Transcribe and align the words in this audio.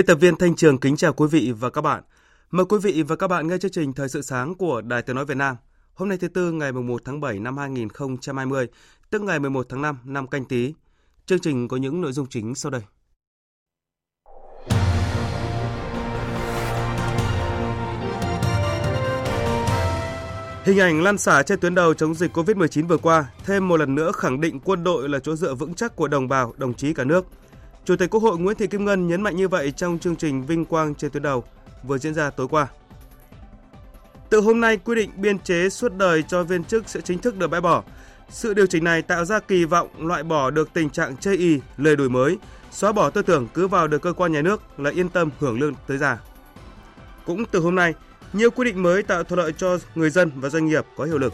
Biên 0.00 0.06
tập 0.06 0.18
viên 0.20 0.36
Thanh 0.36 0.56
Trường 0.56 0.78
kính 0.78 0.96
chào 0.96 1.12
quý 1.12 1.26
vị 1.30 1.52
và 1.58 1.70
các 1.70 1.80
bạn. 1.80 2.02
Mời 2.50 2.66
quý 2.68 2.78
vị 2.82 3.02
và 3.02 3.16
các 3.16 3.28
bạn 3.28 3.48
nghe 3.48 3.58
chương 3.58 3.70
trình 3.70 3.92
Thời 3.92 4.08
sự 4.08 4.22
sáng 4.22 4.54
của 4.54 4.80
Đài 4.80 5.02
Tiếng 5.02 5.16
Nói 5.16 5.24
Việt 5.24 5.36
Nam. 5.36 5.56
Hôm 5.94 6.08
nay 6.08 6.18
thứ 6.18 6.28
Tư 6.28 6.52
ngày 6.52 6.72
1 6.72 7.02
tháng 7.04 7.20
7 7.20 7.38
năm 7.38 7.56
2020, 7.56 8.66
tức 9.10 9.22
ngày 9.22 9.38
11 9.38 9.66
tháng 9.68 9.82
5 9.82 9.98
năm 10.04 10.26
canh 10.26 10.44
tí. 10.44 10.74
Chương 11.26 11.38
trình 11.38 11.68
có 11.68 11.76
những 11.76 12.00
nội 12.00 12.12
dung 12.12 12.26
chính 12.26 12.54
sau 12.54 12.70
đây. 12.70 12.80
Hình 20.64 20.78
ảnh 20.78 21.02
lan 21.02 21.18
xả 21.18 21.42
trên 21.42 21.60
tuyến 21.60 21.74
đầu 21.74 21.94
chống 21.94 22.14
dịch 22.14 22.36
COVID-19 22.36 22.86
vừa 22.86 22.96
qua 22.96 23.26
thêm 23.44 23.68
một 23.68 23.76
lần 23.76 23.94
nữa 23.94 24.12
khẳng 24.12 24.40
định 24.40 24.60
quân 24.60 24.84
đội 24.84 25.08
là 25.08 25.18
chỗ 25.18 25.36
dựa 25.36 25.54
vững 25.54 25.74
chắc 25.74 25.96
của 25.96 26.08
đồng 26.08 26.28
bào, 26.28 26.54
đồng 26.56 26.74
chí 26.74 26.94
cả 26.94 27.04
nước– 27.04 27.26
Chủ 27.84 27.96
tịch 27.96 28.10
Quốc 28.10 28.22
hội 28.22 28.38
Nguyễn 28.38 28.56
Thị 28.56 28.66
Kim 28.66 28.84
Ngân 28.84 29.08
nhấn 29.08 29.22
mạnh 29.22 29.36
như 29.36 29.48
vậy 29.48 29.72
trong 29.72 29.98
chương 29.98 30.16
trình 30.16 30.46
Vinh 30.46 30.64
Quang 30.64 30.94
trên 30.94 31.10
tuyến 31.10 31.22
đầu 31.22 31.44
vừa 31.82 31.98
diễn 31.98 32.14
ra 32.14 32.30
tối 32.30 32.48
qua. 32.48 32.66
Từ 34.30 34.40
hôm 34.40 34.60
nay, 34.60 34.76
quy 34.76 34.94
định 34.94 35.10
biên 35.16 35.38
chế 35.38 35.68
suốt 35.70 35.92
đời 35.94 36.22
cho 36.22 36.42
viên 36.42 36.64
chức 36.64 36.88
sẽ 36.88 37.00
chính 37.00 37.18
thức 37.18 37.36
được 37.36 37.46
bãi 37.46 37.60
bỏ. 37.60 37.82
Sự 38.28 38.54
điều 38.54 38.66
chỉnh 38.66 38.84
này 38.84 39.02
tạo 39.02 39.24
ra 39.24 39.38
kỳ 39.38 39.64
vọng 39.64 39.88
loại 39.98 40.22
bỏ 40.22 40.50
được 40.50 40.72
tình 40.72 40.90
trạng 40.90 41.16
chây 41.16 41.36
y, 41.36 41.60
lời 41.76 41.96
đổi 41.96 42.08
mới, 42.08 42.38
xóa 42.70 42.92
bỏ 42.92 43.10
tư 43.10 43.22
tưởng 43.22 43.48
cứ 43.54 43.68
vào 43.68 43.88
được 43.88 44.02
cơ 44.02 44.12
quan 44.12 44.32
nhà 44.32 44.42
nước 44.42 44.62
là 44.78 44.90
yên 44.90 45.08
tâm 45.08 45.30
hưởng 45.38 45.60
lương 45.60 45.74
tới 45.86 45.98
già. 45.98 46.18
Cũng 47.26 47.44
từ 47.44 47.60
hôm 47.60 47.74
nay, 47.74 47.94
nhiều 48.32 48.50
quy 48.50 48.64
định 48.64 48.82
mới 48.82 49.02
tạo 49.02 49.24
thuận 49.24 49.40
lợi 49.40 49.52
cho 49.52 49.78
người 49.94 50.10
dân 50.10 50.30
và 50.34 50.48
doanh 50.48 50.66
nghiệp 50.66 50.86
có 50.96 51.04
hiệu 51.04 51.18
lực. 51.18 51.32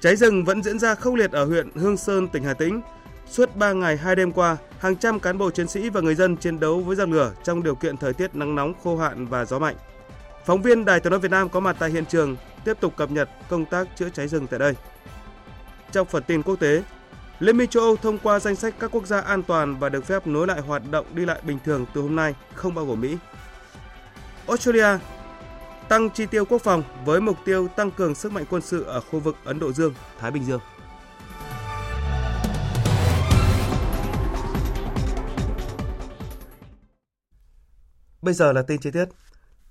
Cháy 0.00 0.16
rừng 0.16 0.44
vẫn 0.44 0.62
diễn 0.62 0.78
ra 0.78 0.94
khốc 0.94 1.14
liệt 1.14 1.32
ở 1.32 1.44
huyện 1.44 1.70
Hương 1.74 1.96
Sơn, 1.96 2.28
tỉnh 2.28 2.44
Hà 2.44 2.54
Tĩnh. 2.54 2.80
Suốt 3.30 3.56
3 3.56 3.72
ngày 3.72 3.96
2 3.96 4.16
đêm 4.16 4.32
qua, 4.32 4.56
hàng 4.78 4.96
trăm 4.96 5.20
cán 5.20 5.38
bộ 5.38 5.50
chiến 5.50 5.68
sĩ 5.68 5.88
và 5.88 6.00
người 6.00 6.14
dân 6.14 6.36
chiến 6.36 6.60
đấu 6.60 6.80
với 6.80 6.96
giặc 6.96 7.08
lửa 7.08 7.32
trong 7.44 7.62
điều 7.62 7.74
kiện 7.74 7.96
thời 7.96 8.12
tiết 8.12 8.34
nắng 8.34 8.54
nóng 8.54 8.74
khô 8.84 8.96
hạn 8.96 9.26
và 9.26 9.44
gió 9.44 9.58
mạnh. 9.58 9.76
Phóng 10.44 10.62
viên 10.62 10.84
Đài 10.84 11.00
Tiếng 11.00 11.10
nói 11.10 11.20
Việt 11.20 11.30
Nam 11.30 11.48
có 11.48 11.60
mặt 11.60 11.76
tại 11.78 11.90
hiện 11.90 12.04
trường 12.06 12.36
tiếp 12.64 12.76
tục 12.80 12.96
cập 12.96 13.10
nhật 13.10 13.28
công 13.48 13.64
tác 13.64 13.88
chữa 13.96 14.08
cháy 14.08 14.28
rừng 14.28 14.46
tại 14.46 14.58
đây. 14.58 14.74
Trong 15.92 16.06
phần 16.06 16.22
tin 16.22 16.42
quốc 16.42 16.56
tế, 16.56 16.82
Liên 17.40 17.56
minh 17.56 17.68
châu 17.68 17.82
Âu 17.82 17.96
thông 17.96 18.18
qua 18.18 18.38
danh 18.38 18.56
sách 18.56 18.74
các 18.78 18.90
quốc 18.90 19.06
gia 19.06 19.20
an 19.20 19.42
toàn 19.42 19.78
và 19.78 19.88
được 19.88 20.04
phép 20.04 20.26
nối 20.26 20.46
lại 20.46 20.60
hoạt 20.60 20.82
động 20.90 21.06
đi 21.14 21.24
lại 21.24 21.40
bình 21.42 21.58
thường 21.64 21.86
từ 21.94 22.00
hôm 22.00 22.16
nay, 22.16 22.34
không 22.54 22.74
bao 22.74 22.86
gồm 22.86 23.00
Mỹ. 23.00 23.16
Australia 24.46 24.98
tăng 25.88 26.10
chi 26.10 26.26
tiêu 26.26 26.44
quốc 26.44 26.62
phòng 26.62 26.82
với 27.04 27.20
mục 27.20 27.36
tiêu 27.44 27.68
tăng 27.68 27.90
cường 27.90 28.14
sức 28.14 28.32
mạnh 28.32 28.44
quân 28.50 28.62
sự 28.62 28.82
ở 28.82 29.00
khu 29.00 29.20
vực 29.20 29.36
Ấn 29.44 29.58
Độ 29.58 29.72
Dương, 29.72 29.94
Thái 30.20 30.30
Bình 30.30 30.44
Dương. 30.44 30.60
Bây 38.22 38.34
giờ 38.34 38.52
là 38.52 38.62
tin 38.62 38.80
chi 38.80 38.90
tiết. 38.90 39.04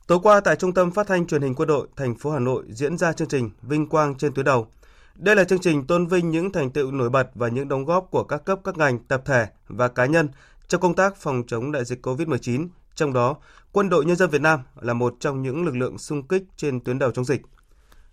Tối 0.08 0.20
qua 0.24 0.40
tại 0.40 0.56
Trung 0.56 0.74
tâm 0.74 0.92
Phát 0.92 1.08
thanh 1.08 1.28
Truyền 1.28 1.42
hình 1.42 1.56
Quân 1.56 1.68
đội 1.68 1.88
thành 1.96 2.16
phố 2.16 2.32
Hà 2.32 2.40
Nội 2.40 2.64
diễn 2.70 2.98
ra 2.98 3.14
chương 3.14 3.28
trình 3.28 3.50
Vinh 3.62 3.88
quang 3.88 4.16
trên 4.16 4.34
tuyến 4.34 4.46
đầu. 4.46 4.68
Đây 5.16 5.36
là 5.36 5.44
chương 5.44 5.60
trình 5.60 5.88
tôn 5.88 6.08
vinh 6.08 6.32
những 6.32 6.52
thành 6.52 6.72
tựu 6.72 6.92
nổi 6.92 7.10
bật 7.10 7.30
và 7.36 7.48
những 7.48 7.68
đóng 7.68 7.86
góp 7.86 8.08
của 8.12 8.24
các 8.24 8.46
cấp 8.46 8.60
các 8.64 8.78
ngành, 8.78 9.00
tập 9.00 9.22
thể 9.26 9.48
và 9.68 9.88
cá 9.88 10.06
nhân 10.06 10.30
trong 10.68 10.82
công 10.82 10.96
tác 10.96 11.16
phòng 11.16 11.44
chống 11.48 11.72
đại 11.72 11.86
dịch 11.86 12.06
COVID-19, 12.08 12.68
trong 12.96 13.14
đó 13.14 13.36
Quân 13.72 13.90
đội 13.90 14.06
Nhân 14.06 14.16
dân 14.16 14.30
Việt 14.30 14.42
Nam 14.42 14.60
là 14.82 14.94
một 14.94 15.16
trong 15.20 15.42
những 15.42 15.66
lực 15.66 15.76
lượng 15.76 15.98
xung 15.98 16.28
kích 16.28 16.44
trên 16.58 16.80
tuyến 16.80 17.00
đầu 17.00 17.12
chống 17.12 17.26
dịch. 17.26 17.42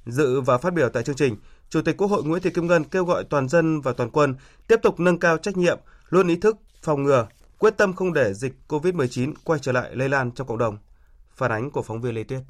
Dự 0.06 0.41
và 0.41 0.59
phát 0.59 0.75
biểu 0.75 0.89
tại 0.89 1.03
chương 1.03 1.17
trình, 1.17 1.37
Chủ 1.71 1.83
tịch 1.83 1.97
Quốc 1.97 2.09
hội 2.09 2.25
Nguyễn 2.25 2.43
Thị 2.43 2.50
Kim 2.50 2.67
Ngân 2.67 2.84
kêu 2.84 3.05
gọi 3.05 3.25
toàn 3.25 3.49
dân 3.49 3.81
và 3.81 3.93
toàn 3.93 4.11
quân 4.11 4.34
tiếp 4.69 4.77
tục 4.83 5.00
nâng 5.00 5.19
cao 5.19 5.39
trách 5.39 5.56
nhiệm, 5.56 5.78
luôn 6.09 6.28
ý 6.28 6.37
thức 6.37 6.56
phòng 6.83 7.03
ngừa, 7.03 7.27
quyết 7.65 7.77
tâm 7.77 7.93
không 7.93 8.13
để 8.13 8.35
dịch 8.35 8.55
COVID-19 8.69 9.33
quay 9.45 9.61
trở 9.61 9.73
lại 9.73 9.91
lây 9.97 10.09
lan 10.09 10.31
trong 10.31 10.47
cộng 10.47 10.59
đồng. 10.59 10.79
Phản 11.31 11.51
ánh 11.51 11.71
của 11.71 11.83
phóng 11.83 12.01
viên 12.01 12.15
Lê 12.15 12.25
Tuyết. 12.25 12.41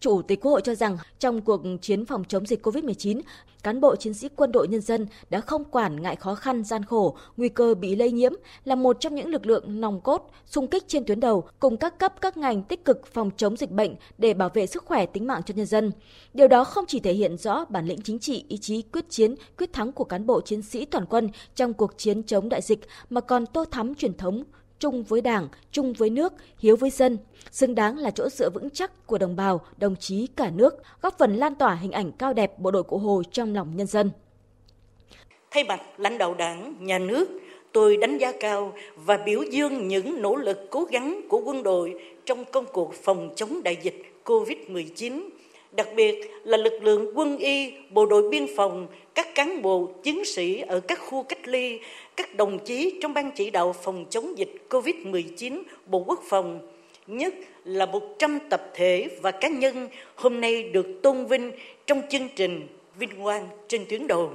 Chủ 0.00 0.22
tịch 0.22 0.40
Quốc 0.40 0.52
hội 0.52 0.60
cho 0.64 0.74
rằng 0.74 0.96
trong 1.18 1.40
cuộc 1.40 1.62
chiến 1.80 2.06
phòng 2.06 2.24
chống 2.28 2.46
dịch 2.46 2.66
COVID-19, 2.66 3.20
cán 3.62 3.80
bộ 3.80 3.96
chiến 3.96 4.14
sĩ 4.14 4.28
quân 4.36 4.52
đội 4.52 4.68
nhân 4.68 4.80
dân 4.80 5.06
đã 5.30 5.40
không 5.40 5.64
quản 5.64 6.02
ngại 6.02 6.16
khó 6.16 6.34
khăn, 6.34 6.64
gian 6.64 6.84
khổ, 6.84 7.16
nguy 7.36 7.48
cơ 7.48 7.74
bị 7.74 7.96
lây 7.96 8.12
nhiễm, 8.12 8.32
là 8.64 8.74
một 8.74 8.96
trong 9.00 9.14
những 9.14 9.28
lực 9.28 9.46
lượng 9.46 9.80
nòng 9.80 10.00
cốt, 10.00 10.30
xung 10.46 10.66
kích 10.66 10.84
trên 10.88 11.04
tuyến 11.04 11.20
đầu, 11.20 11.48
cùng 11.58 11.76
các 11.76 11.98
cấp 11.98 12.14
các 12.20 12.36
ngành 12.36 12.62
tích 12.62 12.84
cực 12.84 13.06
phòng 13.06 13.30
chống 13.36 13.56
dịch 13.56 13.70
bệnh 13.70 13.94
để 14.18 14.34
bảo 14.34 14.48
vệ 14.54 14.66
sức 14.66 14.84
khỏe 14.84 15.06
tính 15.06 15.26
mạng 15.26 15.42
cho 15.46 15.54
nhân 15.54 15.66
dân. 15.66 15.92
Điều 16.34 16.48
đó 16.48 16.64
không 16.64 16.84
chỉ 16.88 17.00
thể 17.00 17.12
hiện 17.12 17.36
rõ 17.36 17.64
bản 17.64 17.86
lĩnh 17.86 18.00
chính 18.00 18.18
trị, 18.18 18.44
ý 18.48 18.58
chí 18.58 18.82
quyết 18.82 19.04
chiến, 19.10 19.34
quyết 19.58 19.72
thắng 19.72 19.92
của 19.92 20.04
cán 20.04 20.26
bộ 20.26 20.40
chiến 20.40 20.62
sĩ 20.62 20.84
toàn 20.84 21.06
quân 21.06 21.28
trong 21.54 21.72
cuộc 21.72 21.98
chiến 21.98 22.22
chống 22.22 22.48
đại 22.48 22.62
dịch, 22.62 22.80
mà 23.10 23.20
còn 23.20 23.46
tô 23.46 23.64
thắm 23.64 23.94
truyền 23.94 24.14
thống 24.14 24.44
chung 24.78 25.02
với 25.02 25.20
Đảng, 25.20 25.48
chung 25.70 25.92
với 25.92 26.10
nước, 26.10 26.32
hiếu 26.58 26.76
với 26.76 26.90
dân, 26.90 27.18
xứng 27.50 27.74
đáng 27.74 27.98
là 27.98 28.10
chỗ 28.10 28.28
dựa 28.28 28.50
vững 28.50 28.70
chắc 28.70 29.06
của 29.06 29.18
đồng 29.18 29.36
bào, 29.36 29.60
đồng 29.76 29.96
chí 29.96 30.26
cả 30.36 30.50
nước, 30.50 30.74
góp 31.02 31.18
phần 31.18 31.36
lan 31.36 31.54
tỏa 31.54 31.74
hình 31.74 31.92
ảnh 31.92 32.12
cao 32.12 32.32
đẹp 32.32 32.58
bộ 32.58 32.70
đội 32.70 32.82
Cụ 32.82 32.98
Hồ 32.98 33.22
trong 33.32 33.54
lòng 33.54 33.76
nhân 33.76 33.86
dân. 33.86 34.10
Thay 35.50 35.64
mặt 35.64 35.80
lãnh 35.96 36.18
đạo 36.18 36.34
Đảng, 36.34 36.74
nhà 36.80 36.98
nước, 36.98 37.28
tôi 37.72 37.96
đánh 37.96 38.18
giá 38.18 38.32
cao 38.40 38.72
và 38.96 39.16
biểu 39.16 39.42
dương 39.42 39.88
những 39.88 40.22
nỗ 40.22 40.36
lực 40.36 40.58
cố 40.70 40.84
gắng 40.84 41.20
của 41.28 41.40
quân 41.44 41.62
đội 41.62 41.94
trong 42.26 42.44
công 42.44 42.64
cuộc 42.72 42.94
phòng 42.94 43.30
chống 43.36 43.62
đại 43.62 43.76
dịch 43.82 44.22
COVID-19 44.24 45.28
đặc 45.76 45.88
biệt 45.96 46.30
là 46.44 46.56
lực 46.56 46.82
lượng 46.82 47.10
quân 47.14 47.38
y, 47.38 47.72
bộ 47.90 48.06
đội 48.06 48.28
biên 48.28 48.46
phòng, 48.56 48.86
các 49.14 49.34
cán 49.34 49.62
bộ, 49.62 49.90
chiến 50.02 50.24
sĩ 50.24 50.60
ở 50.60 50.80
các 50.80 50.98
khu 50.98 51.22
cách 51.22 51.48
ly, 51.48 51.80
các 52.16 52.36
đồng 52.36 52.58
chí 52.58 52.98
trong 53.02 53.14
ban 53.14 53.30
chỉ 53.30 53.50
đạo 53.50 53.72
phòng 53.82 54.04
chống 54.10 54.38
dịch 54.38 54.66
COVID-19 54.70 55.62
Bộ 55.86 56.04
Quốc 56.06 56.20
phòng, 56.28 56.60
nhất 57.06 57.34
là 57.64 57.86
100 57.86 58.38
tập 58.50 58.70
thể 58.74 59.08
và 59.22 59.30
cá 59.30 59.48
nhân 59.48 59.88
hôm 60.14 60.40
nay 60.40 60.62
được 60.62 60.86
tôn 61.02 61.26
vinh 61.26 61.52
trong 61.86 62.02
chương 62.10 62.28
trình 62.36 62.66
Vinh 62.98 63.22
Quang 63.22 63.48
trên 63.68 63.84
tuyến 63.88 64.06
đầu. 64.06 64.32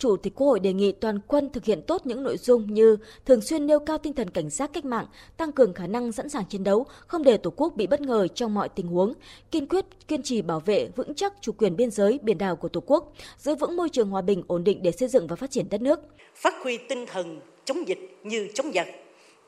Chủ 0.00 0.16
tịch 0.16 0.34
Quốc 0.34 0.46
hội 0.46 0.60
đề 0.60 0.72
nghị 0.72 0.92
toàn 0.92 1.18
quân 1.26 1.50
thực 1.52 1.64
hiện 1.64 1.82
tốt 1.82 2.06
những 2.06 2.22
nội 2.22 2.36
dung 2.36 2.74
như 2.74 2.96
thường 3.26 3.40
xuyên 3.40 3.66
nêu 3.66 3.78
cao 3.78 3.98
tinh 3.98 4.12
thần 4.12 4.30
cảnh 4.30 4.50
giác 4.50 4.70
cách 4.72 4.84
mạng, 4.84 5.06
tăng 5.36 5.52
cường 5.52 5.74
khả 5.74 5.86
năng 5.86 6.12
sẵn 6.12 6.28
sàng 6.28 6.44
chiến 6.48 6.64
đấu, 6.64 6.86
không 7.06 7.22
để 7.22 7.36
Tổ 7.36 7.50
quốc 7.56 7.72
bị 7.76 7.86
bất 7.86 8.00
ngờ 8.00 8.28
trong 8.34 8.54
mọi 8.54 8.68
tình 8.68 8.86
huống, 8.86 9.12
kiên 9.50 9.66
quyết 9.66 9.84
kiên 10.08 10.22
trì 10.22 10.42
bảo 10.42 10.60
vệ 10.60 10.88
vững 10.96 11.14
chắc 11.14 11.34
chủ 11.40 11.52
quyền 11.52 11.76
biên 11.76 11.90
giới, 11.90 12.18
biển 12.22 12.38
đảo 12.38 12.56
của 12.56 12.68
Tổ 12.68 12.80
quốc, 12.86 13.12
giữ 13.38 13.54
vững 13.54 13.76
môi 13.76 13.88
trường 13.88 14.10
hòa 14.10 14.22
bình 14.22 14.42
ổn 14.46 14.64
định 14.64 14.82
để 14.82 14.92
xây 14.92 15.08
dựng 15.08 15.26
và 15.26 15.36
phát 15.36 15.50
triển 15.50 15.66
đất 15.70 15.80
nước. 15.80 16.00
Phát 16.34 16.54
huy 16.62 16.78
tinh 16.88 17.06
thần 17.06 17.40
chống 17.64 17.88
dịch 17.88 18.18
như 18.24 18.48
chống 18.54 18.72
giặc, 18.74 18.86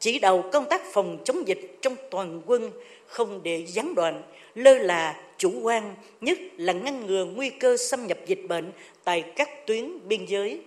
chỉ 0.02 0.19
đạo 0.19 0.44
công 0.52 0.64
tác 0.69 0.82
phòng 0.93 1.19
chống 1.25 1.49
dịch 1.49 1.78
trong 1.82 1.96
toàn 2.10 2.43
quân 2.46 2.70
không 3.06 3.40
để 3.43 3.66
gián 3.66 3.94
đoạn, 3.94 4.22
lơ 4.54 4.75
là, 4.75 5.20
chủ 5.38 5.60
quan, 5.62 5.94
nhất 6.20 6.38
là 6.56 6.72
ngăn 6.72 7.06
ngừa 7.06 7.25
nguy 7.25 7.50
cơ 7.50 7.76
xâm 7.76 8.06
nhập 8.06 8.19
dịch 8.26 8.44
bệnh 8.49 8.72
tại 9.04 9.22
các 9.37 9.66
tuyến 9.66 10.08
biên 10.08 10.25
giới. 10.26 10.60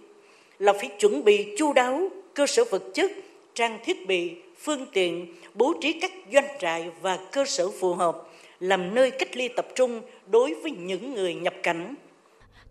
Là 0.59 0.73
phải 0.73 0.89
chuẩn 0.99 1.23
bị 1.23 1.55
chu 1.57 1.73
đáo 1.73 2.07
cơ 2.33 2.47
sở 2.47 2.63
vật 2.63 2.83
chất, 2.93 3.11
trang 3.53 3.79
thiết 3.85 4.07
bị, 4.07 4.31
phương 4.59 4.85
tiện, 4.93 5.35
bố 5.53 5.73
trí 5.81 5.99
các 5.99 6.11
doanh 6.33 6.47
trại 6.59 6.89
và 7.01 7.19
cơ 7.31 7.45
sở 7.45 7.69
phù 7.79 7.93
hợp, 7.93 8.29
làm 8.59 8.95
nơi 8.95 9.11
cách 9.11 9.37
ly 9.37 9.47
tập 9.47 9.67
trung 9.75 10.01
đối 10.27 10.53
với 10.53 10.71
những 10.71 11.13
người 11.13 11.33
nhập 11.33 11.53
cảnh 11.63 11.95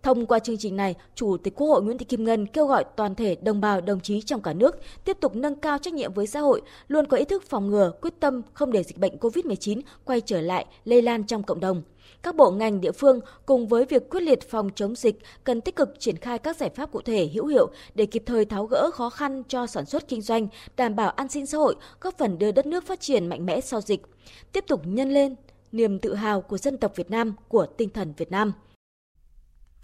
Thông 0.05 0.25
qua 0.25 0.39
chương 0.39 0.57
trình 0.57 0.75
này, 0.75 0.95
Chủ 1.15 1.37
tịch 1.37 1.55
Quốc 1.55 1.67
hội 1.67 1.83
Nguyễn 1.83 1.97
Thị 1.97 2.05
Kim 2.05 2.23
Ngân 2.23 2.47
kêu 2.47 2.67
gọi 2.67 2.85
toàn 2.95 3.15
thể 3.15 3.35
đồng 3.35 3.61
bào 3.61 3.81
đồng 3.81 3.99
chí 3.99 4.21
trong 4.21 4.41
cả 4.41 4.53
nước 4.53 4.75
tiếp 5.05 5.17
tục 5.19 5.35
nâng 5.35 5.55
cao 5.55 5.77
trách 5.77 5.93
nhiệm 5.93 6.13
với 6.13 6.27
xã 6.27 6.39
hội, 6.39 6.61
luôn 6.87 7.05
có 7.05 7.17
ý 7.17 7.25
thức 7.25 7.43
phòng 7.43 7.69
ngừa, 7.69 7.91
quyết 8.01 8.13
tâm 8.19 8.41
không 8.53 8.71
để 8.71 8.83
dịch 8.83 8.97
bệnh 8.97 9.17
COVID-19 9.17 9.81
quay 10.05 10.21
trở 10.21 10.41
lại 10.41 10.65
lây 10.83 11.01
lan 11.01 11.23
trong 11.23 11.43
cộng 11.43 11.59
đồng. 11.59 11.81
Các 12.23 12.35
bộ 12.35 12.51
ngành 12.51 12.81
địa 12.81 12.91
phương 12.91 13.19
cùng 13.45 13.67
với 13.67 13.85
việc 13.85 14.09
quyết 14.09 14.21
liệt 14.21 14.49
phòng 14.49 14.69
chống 14.75 14.95
dịch 14.95 15.19
cần 15.43 15.61
tích 15.61 15.75
cực 15.75 15.99
triển 15.99 16.17
khai 16.17 16.39
các 16.39 16.57
giải 16.57 16.69
pháp 16.69 16.91
cụ 16.91 17.01
thể 17.01 17.29
hữu 17.33 17.45
hiệu 17.45 17.67
để 17.95 18.05
kịp 18.05 18.23
thời 18.25 18.45
tháo 18.45 18.65
gỡ 18.65 18.89
khó 18.93 19.09
khăn 19.09 19.43
cho 19.47 19.67
sản 19.67 19.85
xuất 19.85 20.07
kinh 20.07 20.21
doanh, 20.21 20.47
đảm 20.77 20.95
bảo 20.95 21.09
an 21.09 21.27
sinh 21.27 21.45
xã 21.45 21.57
hội, 21.57 21.75
góp 22.01 22.17
phần 22.17 22.37
đưa 22.37 22.51
đất 22.51 22.65
nước 22.65 22.87
phát 22.87 22.99
triển 22.99 23.27
mạnh 23.27 23.45
mẽ 23.45 23.61
sau 23.61 23.81
dịch. 23.81 24.01
Tiếp 24.51 24.63
tục 24.67 24.81
nhân 24.85 25.09
lên 25.09 25.35
niềm 25.71 25.99
tự 25.99 26.13
hào 26.13 26.41
của 26.41 26.57
dân 26.57 26.77
tộc 26.77 26.95
Việt 26.95 27.11
Nam, 27.11 27.35
của 27.47 27.65
tinh 27.65 27.89
thần 27.89 28.13
Việt 28.17 28.31
Nam. 28.31 28.53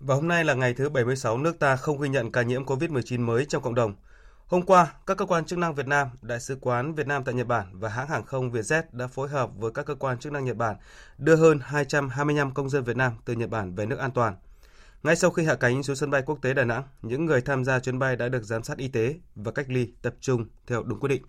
Và 0.05 0.15
hôm 0.15 0.27
nay 0.27 0.43
là 0.43 0.53
ngày 0.53 0.73
thứ 0.73 0.89
76 0.89 1.37
nước 1.37 1.59
ta 1.59 1.75
không 1.75 2.01
ghi 2.01 2.09
nhận 2.09 2.31
ca 2.31 2.41
nhiễm 2.41 2.65
COVID-19 2.65 3.19
mới 3.25 3.45
trong 3.45 3.63
cộng 3.63 3.75
đồng. 3.75 3.95
Hôm 4.47 4.61
qua, 4.61 4.93
các 5.07 5.17
cơ 5.17 5.25
quan 5.25 5.45
chức 5.45 5.59
năng 5.59 5.75
Việt 5.75 5.87
Nam, 5.87 6.07
Đại 6.21 6.39
sứ 6.39 6.57
quán 6.61 6.93
Việt 6.93 7.07
Nam 7.07 7.23
tại 7.23 7.35
Nhật 7.35 7.47
Bản 7.47 7.79
và 7.79 7.89
hãng 7.89 8.07
hàng 8.07 8.25
không 8.25 8.51
Vietjet 8.51 8.83
đã 8.91 9.07
phối 9.07 9.29
hợp 9.29 9.49
với 9.55 9.71
các 9.71 9.85
cơ 9.85 9.95
quan 9.95 10.19
chức 10.19 10.31
năng 10.31 10.45
Nhật 10.45 10.57
Bản 10.57 10.75
đưa 11.17 11.35
hơn 11.35 11.59
225 11.63 12.53
công 12.53 12.69
dân 12.69 12.83
Việt 12.83 12.97
Nam 12.97 13.13
từ 13.25 13.33
Nhật 13.33 13.49
Bản 13.49 13.75
về 13.75 13.85
nước 13.85 13.99
an 13.99 14.11
toàn. 14.11 14.35
Ngay 15.03 15.15
sau 15.15 15.31
khi 15.31 15.45
hạ 15.45 15.55
cánh 15.55 15.83
xuống 15.83 15.95
sân 15.95 16.11
bay 16.11 16.21
quốc 16.25 16.39
tế 16.41 16.53
Đà 16.53 16.63
Nẵng, 16.63 16.83
những 17.01 17.25
người 17.25 17.41
tham 17.41 17.65
gia 17.65 17.79
chuyến 17.79 17.99
bay 17.99 18.15
đã 18.15 18.29
được 18.29 18.43
giám 18.43 18.63
sát 18.63 18.77
y 18.77 18.87
tế 18.87 19.15
và 19.35 19.51
cách 19.51 19.65
ly 19.69 19.93
tập 20.01 20.13
trung 20.19 20.45
theo 20.67 20.83
đúng 20.83 20.99
quy 20.99 21.07
định. 21.07 21.23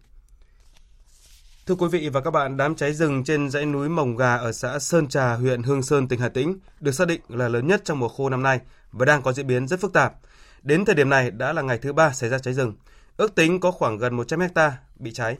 Thưa 1.66 1.74
quý 1.74 1.88
vị 1.88 2.08
và 2.08 2.20
các 2.20 2.30
bạn, 2.30 2.56
đám 2.56 2.74
cháy 2.74 2.92
rừng 2.92 3.24
trên 3.24 3.50
dãy 3.50 3.66
núi 3.66 3.88
Mồng 3.88 4.16
Gà 4.16 4.36
ở 4.36 4.52
xã 4.52 4.78
Sơn 4.78 5.08
Trà, 5.08 5.34
huyện 5.34 5.62
Hương 5.62 5.82
Sơn, 5.82 6.08
tỉnh 6.08 6.20
Hà 6.20 6.28
Tĩnh 6.28 6.58
được 6.80 6.92
xác 6.92 7.08
định 7.08 7.20
là 7.28 7.48
lớn 7.48 7.66
nhất 7.66 7.82
trong 7.84 7.98
mùa 7.98 8.08
khô 8.08 8.28
năm 8.28 8.42
nay 8.42 8.60
và 8.92 9.04
đang 9.04 9.22
có 9.22 9.32
diễn 9.32 9.46
biến 9.46 9.68
rất 9.68 9.80
phức 9.80 9.92
tạp. 9.92 10.14
Đến 10.62 10.84
thời 10.84 10.94
điểm 10.94 11.08
này 11.08 11.30
đã 11.30 11.52
là 11.52 11.62
ngày 11.62 11.78
thứ 11.78 11.92
ba 11.92 12.12
xảy 12.12 12.30
ra 12.30 12.38
cháy 12.38 12.54
rừng. 12.54 12.74
Ước 13.16 13.34
tính 13.34 13.60
có 13.60 13.70
khoảng 13.70 13.98
gần 13.98 14.14
100 14.14 14.40
hecta 14.40 14.78
bị 14.96 15.12
cháy. 15.12 15.38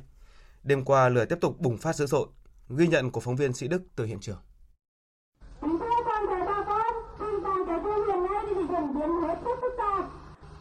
Đêm 0.63 0.85
qua 0.85 1.09
lửa 1.09 1.25
tiếp 1.25 1.39
tục 1.41 1.61
bùng 1.61 1.79
phát 1.79 1.97
dữ 1.97 2.07
dội. 2.07 2.27
Ghi 2.69 2.87
nhận 2.87 3.11
của 3.11 3.21
phóng 3.21 3.37
viên 3.37 3.53
Sĩ 3.53 3.69
Đức 3.69 3.83
từ 3.97 4.05
hiện 4.05 4.21
trường. 4.21 4.39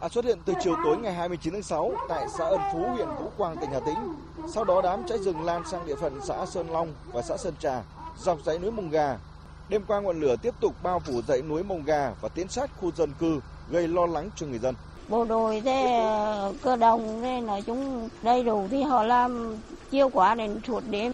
À, 0.01 0.09
xuất 0.09 0.25
hiện 0.25 0.38
từ 0.45 0.53
chiều 0.62 0.75
tối 0.83 0.98
ngày 0.98 1.13
29 1.13 1.53
tháng 1.53 1.63
6 1.63 1.92
tại 2.09 2.27
xã 2.38 2.45
Ân 2.45 2.59
Phú, 2.74 2.80
huyện 2.80 3.07
Vũ 3.07 3.31
Quang, 3.38 3.57
tỉnh 3.57 3.69
Hà 3.74 3.80
Tĩnh. 3.80 3.98
Sau 4.48 4.63
đó 4.63 4.81
đám 4.83 5.03
cháy 5.07 5.18
rừng 5.18 5.42
lan 5.44 5.63
sang 5.71 5.86
địa 5.86 5.95
phận 5.95 6.19
xã 6.24 6.45
Sơn 6.45 6.69
Long 6.69 6.94
và 7.13 7.21
xã 7.21 7.38
Sơn 7.38 7.53
Trà, 7.59 7.81
dọc 8.18 8.38
dãy 8.45 8.59
núi 8.59 8.71
Mông 8.71 8.89
Gà. 8.89 9.18
Đêm 9.69 9.81
qua 9.88 10.01
ngọn 10.01 10.19
lửa 10.19 10.36
tiếp 10.42 10.53
tục 10.59 10.75
bao 10.83 11.00
phủ 11.00 11.21
dãy 11.27 11.42
núi 11.42 11.63
Mông 11.63 11.83
Gà 11.83 12.12
và 12.21 12.30
tiến 12.30 12.48
sát 12.48 12.71
khu 12.80 12.92
dân 12.92 13.12
cư, 13.19 13.39
gây 13.69 13.88
lo 13.88 14.06
lắng 14.06 14.30
cho 14.36 14.48
người 14.48 14.59
dân. 14.59 14.75
Bộ 15.09 15.25
đội 15.25 15.62
thế 15.62 16.03
cơ 16.63 16.75
đồng 16.75 17.21
thế 17.21 17.42
nói 17.42 17.62
chung 17.62 18.09
đầy 18.24 18.44
đủ 18.44 18.68
thì 18.71 18.81
họ 18.81 19.03
làm 19.03 19.57
chiêu 19.92 20.09
quá 20.09 20.36
đến 20.36 20.62
suốt 20.68 20.83
đêm. 20.89 21.12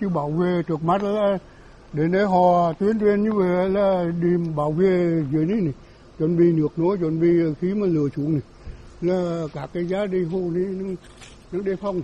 Chứ 0.00 0.08
bảo 0.08 0.30
vệ 0.30 0.62
trước 0.68 0.84
mắt 0.84 1.02
là 1.02 1.38
đến 1.92 2.12
đây 2.12 2.26
họ 2.26 2.72
tuyên 2.72 3.00
truyền 3.00 3.24
như 3.24 3.32
vậy 3.32 3.68
là 3.68 4.04
đi 4.22 4.28
bảo 4.56 4.72
vệ 4.72 5.24
dưới 5.32 5.46
này 5.46 5.60
này 5.60 5.72
chuẩn 6.18 6.36
bị 6.36 6.52
nước 6.52 6.78
nối 6.78 6.98
chuẩn 6.98 7.20
bị 7.20 7.54
khí 7.60 7.74
mà 7.74 7.86
lửa 7.86 8.08
xuống 8.16 8.32
này 8.32 8.42
là 9.00 9.46
các 9.52 9.70
cái 9.72 9.84
giá 9.84 10.06
đi 10.06 10.24
hồ 10.24 10.50
đi 10.54 10.64
nó 11.52 11.60
đề 11.60 11.76
phòng 11.76 12.02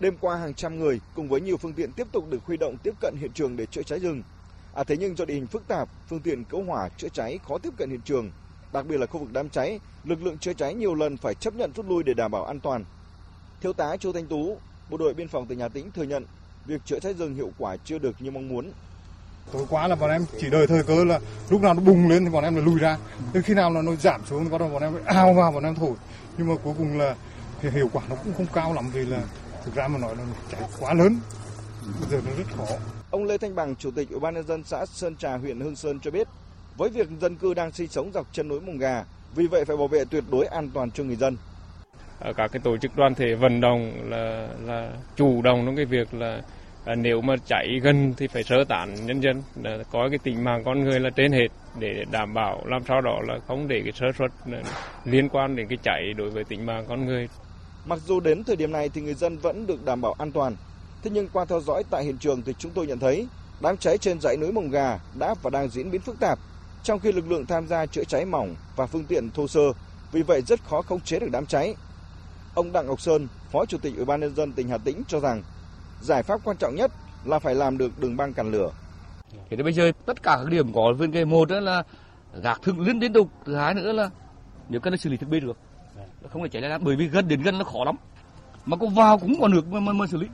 Đêm 0.00 0.16
qua 0.20 0.36
hàng 0.36 0.54
trăm 0.54 0.78
người 0.78 1.00
cùng 1.14 1.28
với 1.28 1.40
nhiều 1.40 1.56
phương 1.56 1.72
tiện 1.72 1.92
tiếp 1.92 2.06
tục 2.12 2.30
được 2.30 2.44
huy 2.44 2.56
động 2.56 2.76
tiếp 2.82 2.94
cận 3.00 3.14
hiện 3.16 3.32
trường 3.34 3.56
để 3.56 3.66
chữa 3.66 3.82
cháy 3.82 4.00
rừng. 4.00 4.22
À 4.74 4.84
thế 4.84 4.96
nhưng 4.96 5.16
do 5.16 5.24
địa 5.24 5.34
hình 5.34 5.46
phức 5.46 5.68
tạp, 5.68 5.88
phương 6.08 6.20
tiện 6.20 6.44
cứu 6.44 6.62
hỏa 6.62 6.88
chữa 6.88 7.08
cháy 7.08 7.38
khó 7.48 7.58
tiếp 7.58 7.70
cận 7.76 7.90
hiện 7.90 8.00
trường. 8.04 8.30
Đặc 8.72 8.86
biệt 8.86 8.96
là 8.96 9.06
khu 9.06 9.20
vực 9.20 9.28
đám 9.32 9.48
cháy, 9.48 9.80
lực 10.04 10.22
lượng 10.22 10.38
chữa 10.38 10.52
cháy 10.52 10.74
nhiều 10.74 10.94
lần 10.94 11.16
phải 11.16 11.34
chấp 11.34 11.54
nhận 11.54 11.72
rút 11.76 11.86
lui 11.88 12.02
để 12.02 12.14
đảm 12.14 12.30
bảo 12.30 12.44
an 12.44 12.60
toàn. 12.60 12.84
Thiếu 13.60 13.72
tá 13.72 13.96
Chu 13.96 14.12
Thanh 14.12 14.26
Tú, 14.26 14.58
bộ 14.90 14.96
đội 14.96 15.14
biên 15.14 15.28
phòng 15.28 15.46
tỉnh 15.46 15.60
Hà 15.60 15.68
Tĩnh 15.68 15.90
thừa 15.90 16.02
nhận 16.02 16.24
việc 16.66 16.80
chữa 16.84 17.00
cháy 17.00 17.14
rừng 17.14 17.34
hiệu 17.34 17.52
quả 17.58 17.76
chưa 17.76 17.98
được 17.98 18.16
như 18.20 18.30
mong 18.30 18.48
muốn. 18.48 18.72
Tối 19.52 19.62
qua 19.70 19.88
là 19.88 19.94
bọn 19.94 20.10
em 20.10 20.24
chỉ 20.40 20.50
đợi 20.50 20.66
thời 20.66 20.82
cơ 20.82 21.04
là 21.04 21.20
lúc 21.50 21.62
nào 21.62 21.74
nó 21.74 21.80
bùng 21.80 22.08
lên 22.08 22.24
thì 22.24 22.30
bọn 22.30 22.44
em 22.44 22.56
là 22.56 22.62
lùi 22.62 22.78
ra. 22.78 22.96
Đến 23.32 23.42
khi 23.42 23.54
nào 23.54 23.70
là 23.70 23.82
nó 23.82 23.92
giảm 23.94 24.20
xuống 24.26 24.44
thì 24.44 24.50
bắt 24.50 24.58
đầu 24.58 24.68
bọn 24.68 24.82
em 24.82 24.92
ao 25.04 25.34
vào 25.34 25.52
bọn 25.52 25.64
em 25.64 25.74
thổi. 25.74 25.94
Nhưng 26.38 26.48
mà 26.48 26.54
cuối 26.64 26.74
cùng 26.78 26.98
là 26.98 27.14
thì 27.60 27.70
hiệu 27.70 27.90
quả 27.92 28.02
nó 28.10 28.16
cũng 28.24 28.32
không 28.36 28.46
cao 28.54 28.74
lắm 28.74 28.90
vì 28.92 29.06
là 29.06 29.20
thực 29.64 29.74
ra 29.74 29.88
mà 29.88 29.98
nói 29.98 30.16
là 30.16 30.22
cháy 30.52 30.60
quá 30.80 30.94
lớn. 30.94 31.20
Bây 32.00 32.10
giờ 32.10 32.20
nó 32.26 32.32
rất 32.38 32.56
khó. 32.56 32.76
Ông 33.10 33.24
Lê 33.24 33.38
Thanh 33.38 33.54
Bằng, 33.54 33.76
Chủ 33.76 33.90
tịch 33.90 34.10
Ủy 34.10 34.20
ban 34.20 34.34
nhân 34.34 34.46
dân 34.46 34.64
xã 34.64 34.86
Sơn 34.86 35.16
Trà, 35.16 35.36
huyện 35.36 35.60
Hương 35.60 35.76
Sơn 35.76 36.00
cho 36.00 36.10
biết, 36.10 36.28
với 36.76 36.90
việc 36.90 37.08
dân 37.20 37.36
cư 37.36 37.54
đang 37.54 37.72
sinh 37.72 37.88
sống 37.88 38.10
dọc 38.14 38.26
chân 38.32 38.48
núi 38.48 38.60
Mông 38.60 38.78
Gà, 38.78 39.04
vì 39.34 39.46
vậy 39.46 39.64
phải 39.64 39.76
bảo 39.76 39.88
vệ 39.88 40.04
tuyệt 40.04 40.24
đối 40.30 40.46
an 40.46 40.70
toàn 40.74 40.90
cho 40.90 41.04
người 41.04 41.16
dân. 41.16 41.36
Các 42.36 42.52
cái 42.52 42.60
tổ 42.64 42.76
chức 42.76 42.96
đoàn 42.96 43.14
thể 43.14 43.34
vận 43.34 43.60
động 43.60 43.92
là 44.10 44.48
là 44.64 44.90
chủ 45.16 45.42
động 45.42 45.62
trong 45.66 45.76
cái 45.76 45.84
việc 45.84 46.14
là 46.14 46.42
à, 46.88 46.94
nếu 46.94 47.20
mà 47.20 47.36
cháy 47.46 47.80
gần 47.82 48.14
thì 48.16 48.26
phải 48.26 48.42
sơ 48.42 48.64
tán 48.68 49.06
nhân 49.06 49.20
dân 49.20 49.42
là 49.62 49.78
có 49.92 50.08
cái 50.10 50.18
tính 50.18 50.44
mạng 50.44 50.62
con 50.64 50.84
người 50.84 51.00
là 51.00 51.10
trên 51.10 51.32
hết 51.32 51.48
để 51.78 52.04
đảm 52.10 52.34
bảo 52.34 52.62
làm 52.66 52.82
sao 52.88 53.00
đó 53.00 53.20
là 53.28 53.38
không 53.48 53.68
để 53.68 53.80
cái 53.84 53.92
sơ 53.92 54.06
suất 54.18 54.30
ờ, 54.52 54.62
liên 55.04 55.28
quan 55.28 55.56
đến 55.56 55.66
cái 55.68 55.78
cháy 55.82 56.12
đối 56.16 56.30
với 56.30 56.44
tính 56.44 56.66
mạng 56.66 56.84
con 56.88 57.06
người. 57.06 57.28
Mặc 57.86 57.98
dù 58.06 58.20
đến 58.20 58.44
thời 58.44 58.56
điểm 58.56 58.72
này 58.72 58.88
thì 58.88 59.00
người 59.00 59.14
dân 59.14 59.38
vẫn 59.38 59.66
được 59.66 59.84
đảm 59.84 60.00
bảo 60.00 60.14
an 60.18 60.32
toàn, 60.32 60.56
thế 61.02 61.10
nhưng 61.10 61.28
qua 61.28 61.44
theo 61.44 61.60
dõi 61.60 61.82
tại 61.90 62.04
hiện 62.04 62.18
trường 62.18 62.42
thì 62.42 62.54
chúng 62.58 62.72
tôi 62.72 62.86
nhận 62.86 62.98
thấy 62.98 63.26
đám 63.60 63.76
cháy 63.76 63.98
trên 63.98 64.20
dãy 64.20 64.36
núi 64.36 64.52
Mồng 64.52 64.70
Gà 64.70 64.98
đã 65.18 65.34
và 65.42 65.50
đang 65.50 65.68
diễn 65.68 65.90
biến 65.90 66.00
phức 66.00 66.20
tạp, 66.20 66.38
trong 66.82 67.00
khi 67.00 67.12
lực 67.12 67.30
lượng 67.30 67.46
tham 67.46 67.66
gia 67.66 67.86
chữa 67.86 68.04
cháy 68.04 68.24
mỏng 68.24 68.54
và 68.76 68.86
phương 68.86 69.04
tiện 69.04 69.30
thô 69.30 69.48
sơ, 69.48 69.72
vì 70.12 70.22
vậy 70.22 70.42
rất 70.46 70.60
khó 70.64 70.82
khống 70.82 71.00
chế 71.00 71.18
được 71.18 71.30
đám 71.32 71.46
cháy. 71.46 71.74
Ông 72.54 72.72
Đặng 72.72 72.86
Ngọc 72.86 73.00
Sơn, 73.00 73.28
Phó 73.52 73.64
Chủ 73.66 73.78
tịch 73.78 73.96
Ủy 73.96 74.04
ban 74.04 74.20
nhân 74.20 74.34
dân 74.34 74.52
tỉnh 74.52 74.68
Hà 74.68 74.78
Tĩnh 74.78 75.02
cho 75.08 75.20
rằng 75.20 75.42
giải 76.00 76.22
pháp 76.22 76.40
quan 76.44 76.56
trọng 76.56 76.74
nhất 76.74 76.90
là 77.24 77.38
phải 77.38 77.54
làm 77.54 77.78
được 77.78 78.00
đường 78.00 78.16
băng 78.16 78.32
cản 78.32 78.50
lửa. 78.50 78.70
Thế 79.50 79.56
bây 79.56 79.72
giờ 79.72 79.92
tất 80.06 80.22
cả 80.22 80.36
các 80.44 80.50
điểm 80.50 80.72
có 80.72 80.92
vấn 80.98 81.10
đề 81.10 81.24
một 81.24 81.48
đó 81.48 81.60
là 81.60 81.82
gạt 82.42 82.58
thường 82.62 82.80
liên 82.80 82.98
liên 82.98 83.12
tục, 83.12 83.28
thứ 83.44 83.54
hai 83.54 83.74
nữa 83.74 83.92
là 83.92 84.10
nếu 84.68 84.80
cần 84.80 84.96
xử 84.96 85.10
lý 85.10 85.16
thực 85.16 85.28
bê 85.28 85.40
được, 85.40 85.56
không 86.32 86.42
thể 86.42 86.48
cháy 86.48 86.62
lan 86.62 86.84
bởi 86.84 86.96
vì 86.96 87.08
gần 87.08 87.28
đến 87.28 87.42
gần 87.42 87.58
nó 87.58 87.64
khó 87.64 87.84
lắm, 87.84 87.96
mà 88.66 88.76
có 88.76 88.86
vào 88.86 89.18
cũng 89.18 89.34
còn 89.40 89.52
được 89.52 89.66
mà, 89.72 89.80
mà, 89.80 89.92
mà 89.92 90.06
xử 90.06 90.16
lý. 90.16 90.26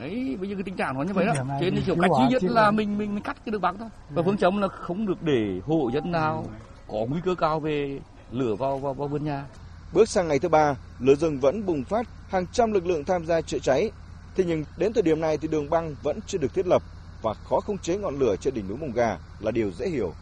Đấy, 0.00 0.36
bây 0.40 0.48
giờ 0.48 0.54
cái 0.54 0.62
tình 0.62 0.76
trạng 0.76 0.94
nó 0.94 1.02
như 1.02 1.12
vậy 1.12 1.26
đó. 1.26 1.32
Cho 1.36 1.44
nên 1.60 1.82
kiểu 1.86 1.96
cách 2.00 2.10
duy 2.18 2.28
nhất 2.30 2.42
là 2.42 2.70
mình 2.70 2.98
mình, 2.98 3.14
mình 3.14 3.22
cắt 3.22 3.36
cái 3.44 3.50
đường 3.52 3.60
băng 3.60 3.78
thôi. 3.78 3.88
Và 4.10 4.22
phương 4.22 4.36
châm 4.36 4.58
là 4.58 4.68
không 4.68 5.06
được 5.06 5.22
để 5.22 5.60
hộ 5.66 5.90
dân 5.94 6.12
nào 6.12 6.46
có 6.88 6.98
nguy 7.08 7.20
cơ 7.24 7.34
cao 7.34 7.60
về 7.60 8.00
lửa 8.30 8.54
vào 8.54 8.78
vào, 8.78 8.94
vào 8.94 9.08
vườn 9.08 9.24
nhà. 9.24 9.44
Bước 9.92 10.08
sang 10.08 10.28
ngày 10.28 10.38
thứ 10.38 10.48
ba, 10.48 10.74
lửa 11.00 11.14
rừng 11.14 11.40
vẫn 11.40 11.66
bùng 11.66 11.84
phát, 11.84 12.06
hàng 12.28 12.46
trăm 12.52 12.72
lực 12.72 12.86
lượng 12.86 13.04
tham 13.04 13.26
gia 13.26 13.40
chữa 13.40 13.58
cháy. 13.58 13.90
Thế 14.36 14.44
nhưng 14.46 14.64
đến 14.76 14.92
thời 14.92 15.02
điểm 15.02 15.20
này 15.20 15.38
thì 15.38 15.48
đường 15.48 15.70
băng 15.70 15.94
vẫn 16.02 16.20
chưa 16.26 16.38
được 16.38 16.54
thiết 16.54 16.66
lập 16.66 16.82
và 17.22 17.34
khó 17.34 17.60
khống 17.60 17.78
chế 17.78 17.96
ngọn 17.96 18.18
lửa 18.18 18.36
trên 18.40 18.54
đỉnh 18.54 18.68
núi 18.68 18.76
Mông 18.76 18.92
Gà 18.92 19.18
là 19.40 19.50
điều 19.50 19.70
dễ 19.70 19.88
hiểu. 19.88 20.14